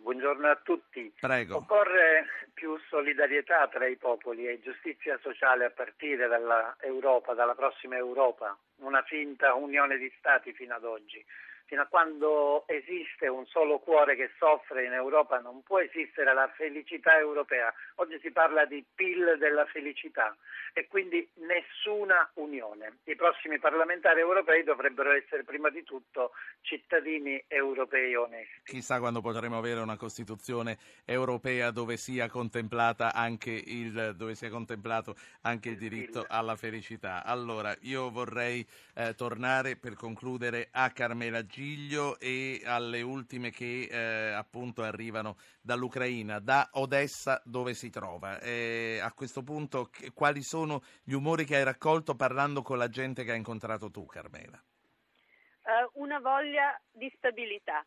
Buongiorno 0.00 0.48
a 0.48 0.56
tutti. 0.62 1.12
Prego. 1.18 1.56
Occorre 1.58 2.48
più 2.52 2.76
solidarietà 2.88 3.68
tra 3.68 3.86
i 3.86 3.96
popoli 3.96 4.46
e 4.46 4.60
giustizia 4.60 5.18
sociale 5.22 5.64
a 5.64 5.70
partire 5.70 6.26
dall'Europa, 6.26 7.32
dalla 7.34 7.54
prossima 7.54 7.96
Europa, 7.96 8.56
una 8.80 9.02
finta 9.02 9.54
unione 9.54 9.96
di 9.96 10.12
Stati 10.18 10.52
fino 10.52 10.74
ad 10.74 10.84
oggi 10.84 11.24
fino 11.66 11.82
a 11.82 11.86
quando 11.86 12.64
esiste 12.66 13.28
un 13.28 13.46
solo 13.46 13.78
cuore 13.78 14.16
che 14.16 14.30
soffre 14.38 14.84
in 14.84 14.92
Europa 14.92 15.38
non 15.40 15.62
può 15.62 15.80
esistere 15.80 16.32
la 16.34 16.50
felicità 16.54 17.18
europea. 17.18 17.72
Oggi 17.96 18.18
si 18.20 18.30
parla 18.30 18.64
di 18.64 18.84
PIL 18.94 19.36
della 19.38 19.64
felicità 19.66 20.36
e 20.72 20.86
quindi 20.88 21.26
nessuna 21.34 22.28
unione. 22.34 22.98
I 23.04 23.14
prossimi 23.14 23.58
parlamentari 23.58 24.20
europei 24.20 24.64
dovrebbero 24.64 25.12
essere 25.12 25.44
prima 25.44 25.70
di 25.70 25.84
tutto 25.84 26.32
cittadini 26.62 27.42
europei 27.46 28.14
onesti. 28.14 28.62
Chissà 28.64 28.98
quando 28.98 29.20
potremo 29.20 29.56
avere 29.56 29.80
una 29.80 29.96
Costituzione 29.96 30.76
europea 31.04 31.70
dove 31.70 31.96
sia, 31.96 32.24
il, 32.24 34.12
dove 34.16 34.34
sia 34.34 34.50
contemplato 34.50 35.14
anche 35.42 35.68
il 35.68 35.76
diritto 35.78 36.26
alla 36.28 36.56
felicità. 36.56 37.24
Allora, 37.24 37.74
io 37.82 38.10
vorrei 38.10 38.66
eh, 38.94 39.14
tornare 39.14 39.76
per 39.76 39.94
concludere 39.94 40.68
a 40.72 40.90
Carmela 40.90 41.46
Giglio 41.54 42.18
e 42.18 42.62
alle 42.64 43.00
ultime 43.02 43.50
che 43.50 43.86
eh, 43.88 44.32
appunto 44.32 44.82
arrivano 44.82 45.36
dall'Ucraina, 45.62 46.40
da 46.40 46.68
Odessa 46.72 47.40
dove 47.44 47.74
si 47.74 47.90
trova. 47.90 48.40
Eh, 48.40 48.98
a 49.00 49.12
questo 49.12 49.44
punto 49.44 49.84
che, 49.84 50.10
quali 50.12 50.42
sono 50.42 50.82
gli 51.04 51.12
umori 51.12 51.44
che 51.44 51.54
hai 51.54 51.62
raccolto 51.62 52.16
parlando 52.16 52.62
con 52.62 52.76
la 52.76 52.88
gente 52.88 53.22
che 53.22 53.30
hai 53.30 53.36
incontrato 53.36 53.88
tu, 53.88 54.04
Carmela? 54.04 54.60
Uh, 55.62 56.02
una 56.02 56.18
voglia 56.18 56.76
di 56.90 57.08
stabilità. 57.16 57.86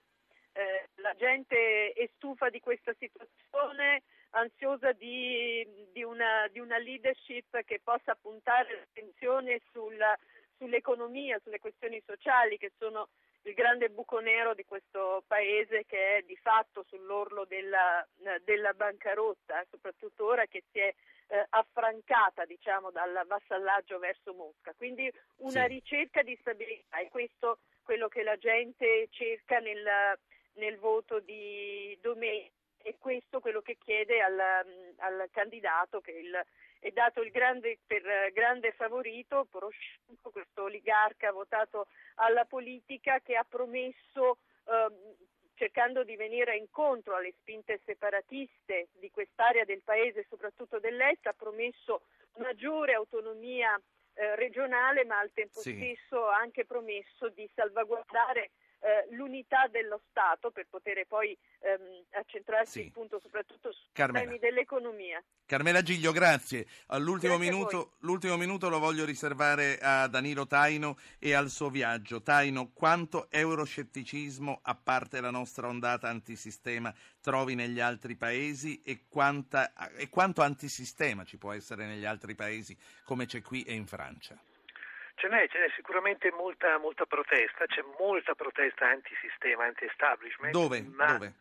Eh, 0.54 0.88
la 1.02 1.14
gente 1.16 1.92
è 1.92 2.10
stufa 2.16 2.50
di 2.50 2.62
questa 2.62 2.94
situazione, 2.98 4.04
ansiosa 4.30 4.94
di, 4.94 5.68
di, 5.92 6.04
una, 6.04 6.48
di 6.54 6.60
una, 6.60 6.78
leadership 6.78 7.66
che 7.66 7.82
possa 7.84 8.16
puntare 8.16 8.78
l'attenzione 8.78 9.60
sulla, 9.74 10.18
sull'economia, 10.58 11.38
sulle 11.44 11.60
questioni 11.60 12.02
sociali 12.06 12.58
che 12.58 12.72
sono 12.78 13.10
il 13.48 13.54
grande 13.54 13.90
buco 13.90 14.20
nero 14.20 14.54
di 14.54 14.66
questo 14.66 15.24
paese 15.26 15.86
che 15.86 16.18
è 16.18 16.22
di 16.24 16.36
fatto 16.36 16.84
sull'orlo 16.88 17.46
della, 17.46 18.06
della 18.44 18.74
bancarotta, 18.74 19.66
soprattutto 19.70 20.26
ora 20.26 20.46
che 20.48 20.64
si 20.70 20.80
è 20.80 20.94
eh, 21.30 21.46
affrancata 21.50 22.46
diciamo, 22.46 22.92
dal 22.92 23.24
vassallaggio 23.26 24.00
verso 24.00 24.34
Mosca. 24.34 24.74
Quindi 24.76 25.10
una 25.38 25.64
sì. 25.64 25.68
ricerca 25.68 26.24
di 26.24 26.38
stabilità 26.42 27.00
e 27.00 27.10
questo 27.10 27.60
quello 27.84 28.10
che 28.10 28.22
la 28.24 28.36
gente 28.36 29.08
cerca 29.12 29.60
nel, 29.60 30.20
nel 30.56 30.78
voto 30.78 31.22
di 31.22 31.98
domenica 32.02 32.56
e 32.88 32.96
questo 32.98 33.42
quello 33.42 33.62
che 33.62 33.76
chiede 33.78 34.22
al, 34.22 34.40
al 34.40 35.28
candidato 35.32 36.00
che 36.00 36.12
il, 36.12 36.46
è 36.80 36.90
dato 36.92 37.22
il 37.22 37.32
grande, 37.32 37.80
per 37.86 38.32
grande 38.32 38.72
favorito 38.72 39.46
Poroshenko, 39.52 40.32
questo 40.32 40.64
oligarca 40.64 41.34
votato 41.34 41.88
alla 42.16 42.46
politica 42.46 43.20
che 43.20 43.36
ha 43.36 43.44
promesso 43.44 44.38
eh, 44.64 45.16
cercando 45.56 46.06
di 46.06 46.16
venire 46.16 46.56
incontro 46.56 47.16
alle 47.18 47.34
spinte 47.42 47.82
separatiste 47.84 48.88
di 48.94 49.12
quest'area 49.12 49.66
del 49.66 49.82
paese, 49.84 50.26
soprattutto 50.30 50.80
dell'est, 50.80 51.28
ha 51.28 51.34
promesso 51.34 52.04
maggiore 52.38 52.94
autonomia 52.94 53.78
eh, 54.14 54.36
regionale, 54.38 55.04
ma 55.04 55.20
al 55.20 55.34
tempo 55.34 55.60
sì. 55.60 55.76
stesso 55.76 56.28
ha 56.28 56.38
anche 56.38 56.64
promesso 56.64 57.28
di 57.30 57.50
salvaguardare 57.54 58.52
eh, 58.80 59.08
l'unità 59.16 59.68
dello 59.68 60.02
Stato 60.10 60.52
per 60.52 60.68
poter 60.70 61.06
poi 61.08 61.38
ehm, 61.60 62.06
accentrarsi 62.12 62.82
sì. 62.82 62.88
appunto 62.88 63.20
soprattutto 63.20 63.72
sui 63.72 63.90
temi 63.94 64.40
dell'economia. 64.40 65.24
Carmela 65.46 65.82
Giglio, 65.82 66.12
grazie. 66.12 66.68
All'ultimo 66.88 67.38
minuto, 67.38 67.94
l'ultimo 68.00 68.38
minuto 68.38 68.70
lo 68.70 68.80
voglio 68.80 69.06
riservare 69.06 69.78
a 69.80 70.08
Danilo 70.08 70.46
Taino 70.46 70.98
e 71.20 71.34
al 71.34 71.50
suo 71.50 71.70
viaggio. 71.70 72.22
Taino, 72.22 72.72
quanto 72.74 73.28
euroscetticismo, 73.30 74.60
a 74.62 74.76
parte 74.76 75.22
la 75.22 75.32
nostra 75.32 75.68
ondata 75.68 76.10
antisistema, 76.10 76.94
trovi 77.22 77.56
negli 77.56 77.80
altri 77.80 78.16
paesi 78.16 78.82
e, 78.84 79.06
quanta, 79.08 79.74
e 79.96 80.10
quanto 80.10 80.42
antisistema 80.42 81.24
ci 81.24 81.38
può 81.38 81.52
essere 81.54 81.86
negli 81.86 82.06
altri 82.06 82.36
paesi 82.36 82.78
come 83.04 83.26
c'è 83.26 83.42
qui 83.42 83.64
e 83.64 83.74
in 83.74 83.86
Francia? 83.86 84.38
Ce 85.20 85.28
n'è, 85.28 85.48
ce 85.50 85.58
n'è 85.58 85.70
sicuramente 85.76 86.32
molta, 86.32 86.78
molta, 86.78 87.08
protesta, 87.08 87.66
c'è 87.66 87.84
molta 87.98 88.36
protesta 88.36 88.88
antisistema, 88.88 89.66
anti-establishment. 89.66 90.54
Dove? 90.54 90.82
Ma, 90.82 91.14
Dove? 91.14 91.34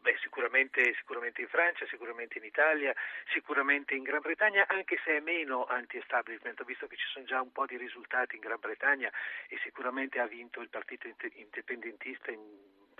Beh, 0.00 0.16
sicuramente, 0.22 0.94
sicuramente, 0.94 1.42
in 1.42 1.48
Francia, 1.48 1.84
sicuramente 1.86 2.38
in 2.38 2.44
Italia, 2.44 2.94
sicuramente 3.34 3.94
in 3.94 4.02
Gran 4.02 4.22
Bretagna, 4.22 4.64
anche 4.66 4.98
se 5.04 5.18
è 5.18 5.20
meno 5.20 5.66
anti-establishment, 5.66 6.64
visto 6.64 6.86
che 6.86 6.96
ci 6.96 7.06
sono 7.12 7.26
già 7.26 7.42
un 7.42 7.52
po' 7.52 7.66
di 7.66 7.76
risultati 7.76 8.36
in 8.36 8.40
Gran 8.40 8.58
Bretagna 8.58 9.12
e 9.48 9.58
sicuramente 9.62 10.18
ha 10.18 10.26
vinto 10.26 10.62
il 10.62 10.70
partito 10.70 11.06
indipendentista 11.34 12.30
in 12.30 12.40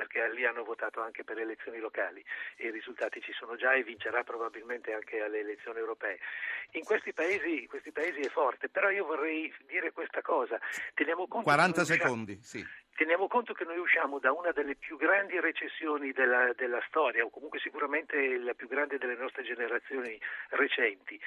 perché 0.01 0.33
lì 0.33 0.47
hanno 0.47 0.65
votato 0.65 1.03
anche 1.03 1.25
per 1.25 1.37
le 1.37 1.43
elezioni 1.43 1.79
locali 1.79 2.25
e 2.57 2.69
i 2.69 2.71
risultati 2.71 3.21
ci 3.21 3.33
sono 3.33 3.55
già 3.57 3.75
e 3.75 3.83
vincerà 3.83 4.25
probabilmente 4.25 4.95
anche 4.95 5.21
alle 5.21 5.41
elezioni 5.41 5.79
europee. 5.79 6.19
In 6.73 6.85
questi 6.85 7.13
paesi, 7.13 7.67
questi 7.67 7.93
paesi 7.93 8.21
è 8.21 8.31
forte, 8.31 8.71
però 8.71 8.89
io 8.89 9.05
vorrei 9.05 9.53
dire 9.67 9.93
questa 9.93 10.23
cosa. 10.23 10.59
Teniamo 10.95 11.29
conto 11.29 11.45
40 11.45 11.85
secondi, 11.85 12.39
sì. 12.43 12.67
Teniamo 12.97 13.29
conto 13.29 13.53
che 13.53 13.65
noi 13.65 13.79
usciamo 13.79 14.19
da 14.19 14.33
una 14.33 14.53
delle 14.53 14.75
più 14.75 14.97
grandi 14.97 15.39
recessioni 15.39 16.13
della, 16.13 16.53
della 16.55 16.83
storia, 16.89 17.23
o 17.23 17.29
comunque 17.29 17.59
sicuramente 17.59 18.39
la 18.39 18.55
più 18.55 18.69
grande 18.69 18.97
delle 18.97 19.17
nostre 19.17 19.43
generazioni 19.43 20.19
recenti. 20.51 21.21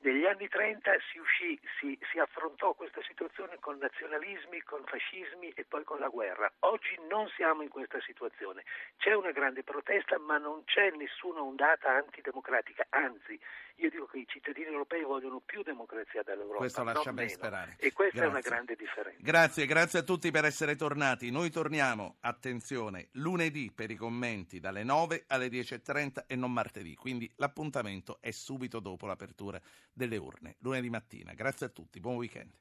Negli 0.00 0.24
anni 0.26 0.46
30 0.48 0.92
si, 1.10 1.18
uscì, 1.18 1.58
si, 1.80 1.98
si, 2.12 2.20
affrontò 2.20 2.72
questa 2.74 3.00
situazione 3.02 3.58
con 3.58 3.78
nazionalismi, 3.78 4.62
con 4.62 4.84
fascismi 4.84 5.50
e 5.56 5.64
poi 5.64 5.82
con 5.82 5.98
la 5.98 6.06
guerra. 6.06 6.50
Oggi 6.60 6.96
non 7.08 7.26
siamo 7.34 7.62
in 7.62 7.68
questa 7.68 8.00
situazione. 8.02 8.62
C'è 8.96 9.14
una 9.14 9.32
grande 9.32 9.64
protesta, 9.64 10.16
ma 10.18 10.38
non 10.38 10.62
c'è 10.64 10.90
nessuna 10.90 11.42
ondata 11.42 11.90
antidemocratica. 11.90 12.86
Anzi, 12.90 13.40
io 13.80 13.90
dico 13.90 14.06
che 14.06 14.18
i 14.18 14.26
cittadini 14.28 14.66
europei 14.66 15.02
vogliono 15.02 15.40
più 15.40 15.62
democrazia 15.62 16.22
dall'Europa. 16.22 16.58
Questo 16.58 16.84
lascia 16.84 17.12
ben 17.12 17.28
sperare. 17.28 17.76
E 17.78 17.92
questa 17.92 18.20
grazie. 18.20 18.22
è 18.22 18.30
una 18.30 18.40
grande 18.40 18.76
differenza. 18.76 19.20
Grazie, 19.20 19.66
grazie 19.66 19.98
a 19.98 20.02
tutti 20.02 20.30
per 20.30 20.44
essere 20.44 20.76
tornati. 20.76 21.30
Noi 21.32 21.50
torniamo, 21.50 22.18
attenzione, 22.20 23.08
lunedì 23.12 23.72
per 23.74 23.90
i 23.90 23.96
commenti 23.96 24.60
dalle 24.60 24.84
9 24.84 25.24
alle 25.26 25.48
10.30 25.48 26.24
e 26.28 26.36
non 26.36 26.52
martedì. 26.52 26.94
Quindi 26.94 27.30
l'appuntamento 27.36 28.18
è 28.20 28.30
subito 28.30 28.78
dopo 28.78 29.06
l'apertura 29.06 29.60
delle 29.92 30.16
urne, 30.16 30.56
lunedì 30.60 30.90
mattina. 30.90 31.32
Grazie 31.32 31.66
a 31.66 31.68
tutti, 31.70 32.00
buon 32.00 32.16
weekend. 32.16 32.52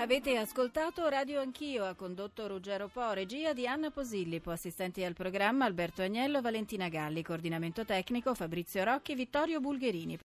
Avete 0.00 0.36
ascoltato 0.36 1.08
Radio 1.08 1.40
Anch'io, 1.40 1.84
ha 1.84 1.94
condotto 1.94 2.46
Ruggero 2.46 2.86
Po, 2.86 3.10
regia 3.10 3.52
di 3.52 3.66
Anna 3.66 3.90
Posillipo, 3.90 4.52
assistenti 4.52 5.02
al 5.02 5.12
programma 5.12 5.64
Alberto 5.64 6.02
Agnello, 6.02 6.40
Valentina 6.40 6.88
Galli, 6.88 7.20
coordinamento 7.24 7.84
tecnico 7.84 8.32
Fabrizio 8.32 8.84
Rocchi, 8.84 9.16
Vittorio 9.16 9.58
Bulgherini. 9.58 10.16